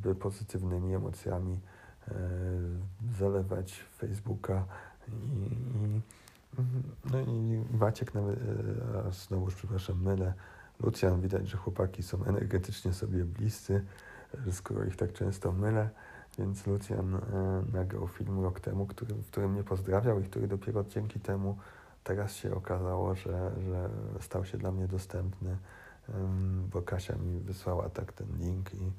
by 0.02 0.14
pozytywnymi 0.14 0.94
emocjami 0.94 1.60
zalewać 3.18 3.84
Facebooka 3.98 4.64
i, 5.08 5.12
i 5.12 6.00
no 7.12 7.20
i 7.20 7.64
Maciek 7.76 8.14
nawet, 8.14 8.38
a 9.06 9.10
znowuż 9.10 9.54
przepraszam, 9.54 10.02
mylę, 10.02 10.34
Lucjan, 10.80 11.20
widać, 11.20 11.48
że 11.48 11.56
chłopaki 11.56 12.02
są 12.02 12.24
energetycznie 12.24 12.92
sobie 12.92 13.24
bliscy, 13.24 13.84
skoro 14.50 14.84
ich 14.84 14.96
tak 14.96 15.12
często 15.12 15.52
mylę. 15.52 15.90
Więc 16.38 16.66
Lucjan 16.66 17.14
e, 17.14 17.20
nagrał 17.72 18.08
film 18.08 18.42
rok 18.42 18.60
temu, 18.60 18.86
który, 18.86 19.14
w 19.14 19.26
którym 19.26 19.52
mnie 19.52 19.64
pozdrawiał 19.64 20.20
i 20.20 20.24
który 20.24 20.48
dopiero 20.48 20.84
dzięki 20.84 21.20
temu 21.20 21.56
teraz 22.04 22.34
się 22.34 22.54
okazało, 22.54 23.14
że, 23.14 23.52
że 23.68 23.90
stał 24.20 24.44
się 24.44 24.58
dla 24.58 24.72
mnie 24.72 24.88
dostępny, 24.88 25.56
bo 26.72 26.82
Kasia 26.82 27.16
mi 27.16 27.40
wysłała 27.40 27.88
tak 27.88 28.12
ten 28.12 28.26
link 28.38 28.74
i, 28.74 28.92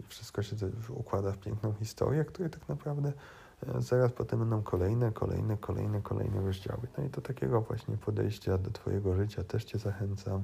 i 0.00 0.02
wszystko 0.02 0.42
się 0.42 0.56
układa 0.88 1.32
w 1.32 1.38
piękną 1.38 1.72
historię, 1.72 2.24
której 2.24 2.50
tak 2.50 2.68
naprawdę 2.68 3.12
e, 3.66 3.80
zaraz 3.82 4.12
potem 4.12 4.38
będą 4.38 4.62
kolejne, 4.62 5.12
kolejne, 5.12 5.56
kolejne, 5.56 6.02
kolejne 6.02 6.40
rozdziały. 6.40 6.88
No 6.98 7.04
i 7.04 7.10
do 7.10 7.20
takiego 7.20 7.60
właśnie 7.60 7.96
podejścia 7.96 8.58
do 8.58 8.70
Twojego 8.70 9.14
życia 9.14 9.44
też 9.44 9.64
Cię 9.64 9.78
zachęcam, 9.78 10.42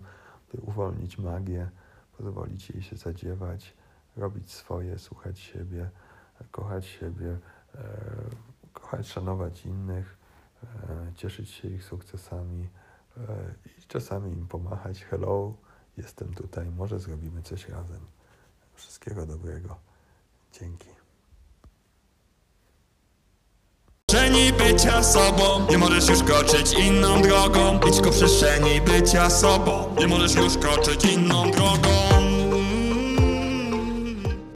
by 0.52 0.60
uwolnić 0.60 1.18
magię, 1.18 1.70
pozwolić 2.18 2.70
jej 2.70 2.82
się 2.82 2.96
zadziewać, 2.96 3.74
robić 4.16 4.52
swoje, 4.52 4.98
słuchać 4.98 5.38
siebie 5.38 5.90
kochać 6.50 6.86
siebie, 6.86 7.38
e, 7.74 7.80
kochać, 8.72 9.08
szanować 9.08 9.66
innych, 9.66 10.16
e, 10.64 11.12
cieszyć 11.14 11.50
się 11.50 11.68
ich 11.68 11.84
sukcesami 11.84 12.68
i 13.78 13.82
czasami 13.88 14.32
im 14.32 14.46
pomachać. 14.48 15.04
Hello, 15.04 15.54
jestem 15.96 16.34
tutaj, 16.34 16.70
może 16.70 16.98
zrobimy 16.98 17.42
coś 17.42 17.68
razem. 17.68 18.00
Wszystkiego 18.82 19.26
dobrego. 19.26 19.76
Dzięki. 20.60 20.92
przestrzeni 24.12 24.52
bycia 24.52 25.02
sobą 25.02 25.66
Nie 25.70 25.78
możesz 25.78 26.08
już 26.08 26.22
kroczyć 26.22 26.72
inną 26.72 27.22
drogą 27.22 27.80
Idź 27.88 28.00
ku 28.00 28.10
przestrzeni 28.10 28.80
bycia 28.80 29.30
sobą 29.30 29.94
Nie 29.98 30.06
możesz 30.06 30.34
już 30.34 30.58
kroczyć 30.58 31.04
inną 31.04 31.50
drogą 31.50 32.11